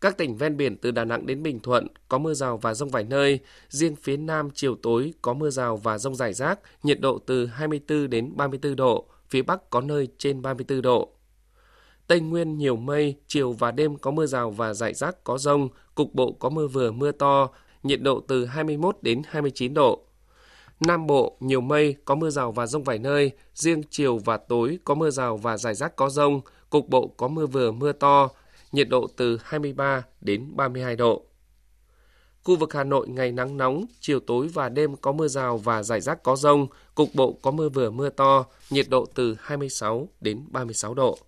Các 0.00 0.18
tỉnh 0.18 0.36
ven 0.36 0.56
biển 0.56 0.76
từ 0.76 0.90
Đà 0.90 1.04
Nẵng 1.04 1.26
đến 1.26 1.42
Bình 1.42 1.60
Thuận 1.60 1.86
có 2.08 2.18
mưa 2.18 2.34
rào 2.34 2.56
và 2.56 2.74
rông 2.74 2.88
vài 2.88 3.04
nơi, 3.04 3.40
riêng 3.68 3.96
phía 3.96 4.16
Nam 4.16 4.48
chiều 4.54 4.76
tối 4.82 5.12
có 5.22 5.34
mưa 5.34 5.50
rào 5.50 5.76
và 5.76 5.98
rông 5.98 6.14
rải 6.14 6.32
rác, 6.32 6.60
nhiệt 6.82 7.00
độ 7.00 7.18
từ 7.26 7.46
24 7.46 8.10
đến 8.10 8.32
34 8.36 8.76
độ, 8.76 9.06
phía 9.28 9.42
Bắc 9.42 9.70
có 9.70 9.80
nơi 9.80 10.08
trên 10.18 10.42
34 10.42 10.82
độ. 10.82 11.12
Tây 12.06 12.20
Nguyên 12.20 12.58
nhiều 12.58 12.76
mây, 12.76 13.16
chiều 13.26 13.52
và 13.52 13.70
đêm 13.70 13.96
có 13.96 14.10
mưa 14.10 14.26
rào 14.26 14.50
và 14.50 14.74
rải 14.74 14.94
rác 14.94 15.24
có 15.24 15.38
rông, 15.38 15.68
cục 15.94 16.14
bộ 16.14 16.32
có 16.32 16.48
mưa 16.48 16.66
vừa 16.66 16.92
mưa 16.92 17.12
to, 17.12 17.50
nhiệt 17.82 18.02
độ 18.02 18.20
từ 18.28 18.46
21 18.46 18.96
đến 19.02 19.22
29 19.28 19.74
độ. 19.74 20.02
Nam 20.80 21.06
Bộ 21.06 21.36
nhiều 21.40 21.60
mây, 21.60 21.96
có 22.04 22.14
mưa 22.14 22.30
rào 22.30 22.52
và 22.52 22.66
rông 22.66 22.84
vài 22.84 22.98
nơi, 22.98 23.30
riêng 23.54 23.82
chiều 23.90 24.18
và 24.18 24.36
tối 24.36 24.78
có 24.84 24.94
mưa 24.94 25.10
rào 25.10 25.36
và 25.36 25.56
rải 25.56 25.74
rác 25.74 25.96
có 25.96 26.10
rông, 26.10 26.40
cục 26.70 26.88
bộ 26.88 27.08
có 27.16 27.28
mưa 27.28 27.46
vừa 27.46 27.72
mưa 27.72 27.92
to, 27.92 28.28
nhiệt 28.72 28.88
độ 28.88 29.06
từ 29.16 29.38
23 29.42 30.02
đến 30.20 30.56
32 30.56 30.96
độ. 30.96 31.22
Khu 32.42 32.56
vực 32.56 32.72
Hà 32.72 32.84
Nội 32.84 33.08
ngày 33.08 33.32
nắng 33.32 33.56
nóng, 33.56 33.84
chiều 34.00 34.20
tối 34.20 34.48
và 34.48 34.68
đêm 34.68 34.96
có 34.96 35.12
mưa 35.12 35.28
rào 35.28 35.58
và 35.58 35.82
rải 35.82 36.00
rác 36.00 36.22
có 36.22 36.36
rông, 36.36 36.66
cục 36.94 37.08
bộ 37.14 37.38
có 37.42 37.50
mưa 37.50 37.68
vừa 37.68 37.90
mưa 37.90 38.08
to, 38.08 38.44
nhiệt 38.70 38.86
độ 38.88 39.06
từ 39.14 39.36
26 39.40 40.08
đến 40.20 40.44
36 40.50 40.94
độ. 40.94 41.18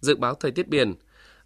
Dự 0.00 0.16
báo 0.16 0.34
thời 0.34 0.50
tiết 0.50 0.68
biển, 0.68 0.94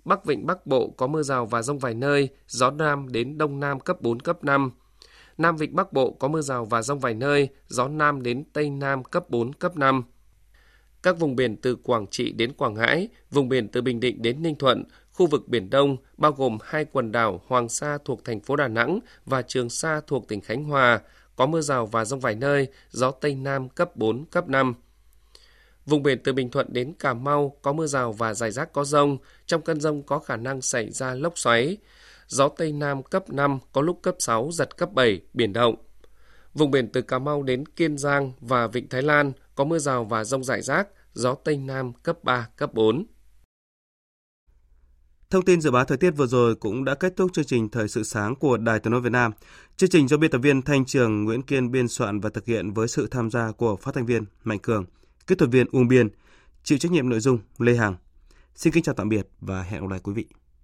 Bắc 0.06 0.24
Vịnh 0.24 0.46
Bắc 0.46 0.66
Bộ 0.66 0.90
có 0.96 1.06
mưa 1.06 1.22
rào 1.22 1.46
và 1.46 1.62
rông 1.62 1.78
vài 1.78 1.94
nơi, 1.94 2.28
gió 2.46 2.70
Nam 2.70 3.12
đến 3.12 3.38
Đông 3.38 3.60
Nam 3.60 3.80
cấp 3.80 4.00
4, 4.00 4.20
cấp 4.20 4.44
5. 4.44 4.70
Nam 5.38 5.56
Vịnh 5.56 5.76
Bắc 5.76 5.92
Bộ 5.92 6.10
có 6.10 6.28
mưa 6.28 6.40
rào 6.40 6.64
và 6.64 6.82
rông 6.82 6.98
vài 6.98 7.14
nơi, 7.14 7.48
gió 7.68 7.88
Nam 7.88 8.22
đến 8.22 8.44
Tây 8.52 8.70
Nam 8.70 9.04
cấp 9.04 9.30
4, 9.30 9.52
cấp 9.52 9.76
5. 9.76 10.04
Các 11.02 11.18
vùng 11.18 11.36
biển 11.36 11.56
từ 11.56 11.76
Quảng 11.76 12.06
Trị 12.06 12.32
đến 12.32 12.52
Quảng 12.52 12.74
Ngãi, 12.74 13.08
vùng 13.30 13.48
biển 13.48 13.68
từ 13.68 13.82
Bình 13.82 14.00
Định 14.00 14.22
đến 14.22 14.42
Ninh 14.42 14.54
Thuận, 14.54 14.84
khu 15.12 15.26
vực 15.26 15.48
Biển 15.48 15.70
Đông 15.70 15.96
bao 16.16 16.32
gồm 16.32 16.58
hai 16.62 16.84
quần 16.84 17.12
đảo 17.12 17.40
Hoàng 17.46 17.68
Sa 17.68 17.98
thuộc 18.04 18.24
thành 18.24 18.40
phố 18.40 18.56
Đà 18.56 18.68
Nẵng 18.68 18.98
và 19.24 19.42
Trường 19.42 19.70
Sa 19.70 20.00
thuộc 20.06 20.28
tỉnh 20.28 20.40
Khánh 20.40 20.64
Hòa, 20.64 21.00
có 21.36 21.46
mưa 21.46 21.60
rào 21.60 21.86
và 21.86 22.04
rông 22.04 22.20
vài 22.20 22.34
nơi, 22.34 22.68
gió 22.90 23.10
Tây 23.10 23.34
Nam 23.34 23.68
cấp 23.68 23.96
4, 23.96 24.24
cấp 24.24 24.48
5. 24.48 24.74
Vùng 25.86 26.02
biển 26.02 26.18
từ 26.24 26.32
Bình 26.32 26.50
Thuận 26.50 26.72
đến 26.72 26.92
Cà 26.98 27.14
Mau 27.14 27.56
có 27.62 27.72
mưa 27.72 27.86
rào 27.86 28.12
và 28.12 28.34
rải 28.34 28.50
rác 28.50 28.72
có 28.72 28.84
rông, 28.84 29.18
trong 29.46 29.62
cơn 29.62 29.80
rông 29.80 30.02
có 30.02 30.18
khả 30.18 30.36
năng 30.36 30.62
xảy 30.62 30.90
ra 30.90 31.14
lốc 31.14 31.38
xoáy. 31.38 31.76
Gió 32.28 32.48
Tây 32.48 32.72
Nam 32.72 33.02
cấp 33.02 33.30
5, 33.30 33.58
có 33.72 33.80
lúc 33.80 33.98
cấp 34.02 34.14
6, 34.18 34.50
giật 34.52 34.76
cấp 34.76 34.92
7, 34.92 35.20
biển 35.34 35.52
động. 35.52 35.74
Vùng 36.54 36.70
biển 36.70 36.88
từ 36.92 37.02
Cà 37.02 37.18
Mau 37.18 37.42
đến 37.42 37.66
Kiên 37.66 37.98
Giang 37.98 38.32
và 38.40 38.66
Vịnh 38.66 38.88
Thái 38.88 39.02
Lan 39.02 39.32
có 39.54 39.64
mưa 39.64 39.78
rào 39.78 40.04
và 40.04 40.24
rông 40.24 40.44
rải 40.44 40.62
rác, 40.62 40.88
gió 41.14 41.34
Tây 41.34 41.56
Nam 41.56 41.92
cấp 41.92 42.24
3, 42.24 42.48
cấp 42.56 42.74
4. 42.74 43.06
Thông 45.30 45.44
tin 45.44 45.60
dự 45.60 45.70
báo 45.70 45.84
thời 45.84 45.98
tiết 45.98 46.10
vừa 46.10 46.26
rồi 46.26 46.54
cũng 46.54 46.84
đã 46.84 46.94
kết 46.94 47.16
thúc 47.16 47.30
chương 47.32 47.44
trình 47.44 47.68
Thời 47.68 47.88
sự 47.88 48.02
sáng 48.02 48.34
của 48.36 48.56
Đài 48.56 48.80
Tiếng 48.80 48.90
nói 48.90 49.00
Việt 49.00 49.12
Nam. 49.12 49.32
Chương 49.76 49.90
trình 49.90 50.08
do 50.08 50.16
biên 50.16 50.30
tập 50.30 50.38
viên 50.38 50.62
Thanh 50.62 50.84
Trường 50.84 51.24
Nguyễn 51.24 51.42
Kiên 51.42 51.70
biên 51.70 51.88
soạn 51.88 52.20
và 52.20 52.30
thực 52.30 52.46
hiện 52.46 52.72
với 52.72 52.88
sự 52.88 53.08
tham 53.10 53.30
gia 53.30 53.52
của 53.52 53.76
phát 53.76 53.94
thanh 53.94 54.06
viên 54.06 54.24
Mạnh 54.44 54.58
Cường, 54.58 54.84
kỹ 55.26 55.34
thuật 55.34 55.50
viên 55.50 55.66
Uông 55.72 55.88
Biên, 55.88 56.08
chịu 56.62 56.78
trách 56.78 56.92
nhiệm 56.92 57.08
nội 57.08 57.20
dung 57.20 57.38
Lê 57.58 57.76
Hằng. 57.76 57.96
Xin 58.54 58.72
kính 58.72 58.82
chào 58.82 58.94
tạm 58.94 59.08
biệt 59.08 59.28
và 59.40 59.62
hẹn 59.62 59.80
gặp 59.80 59.90
lại 59.90 60.00
quý 60.02 60.12
vị. 60.12 60.26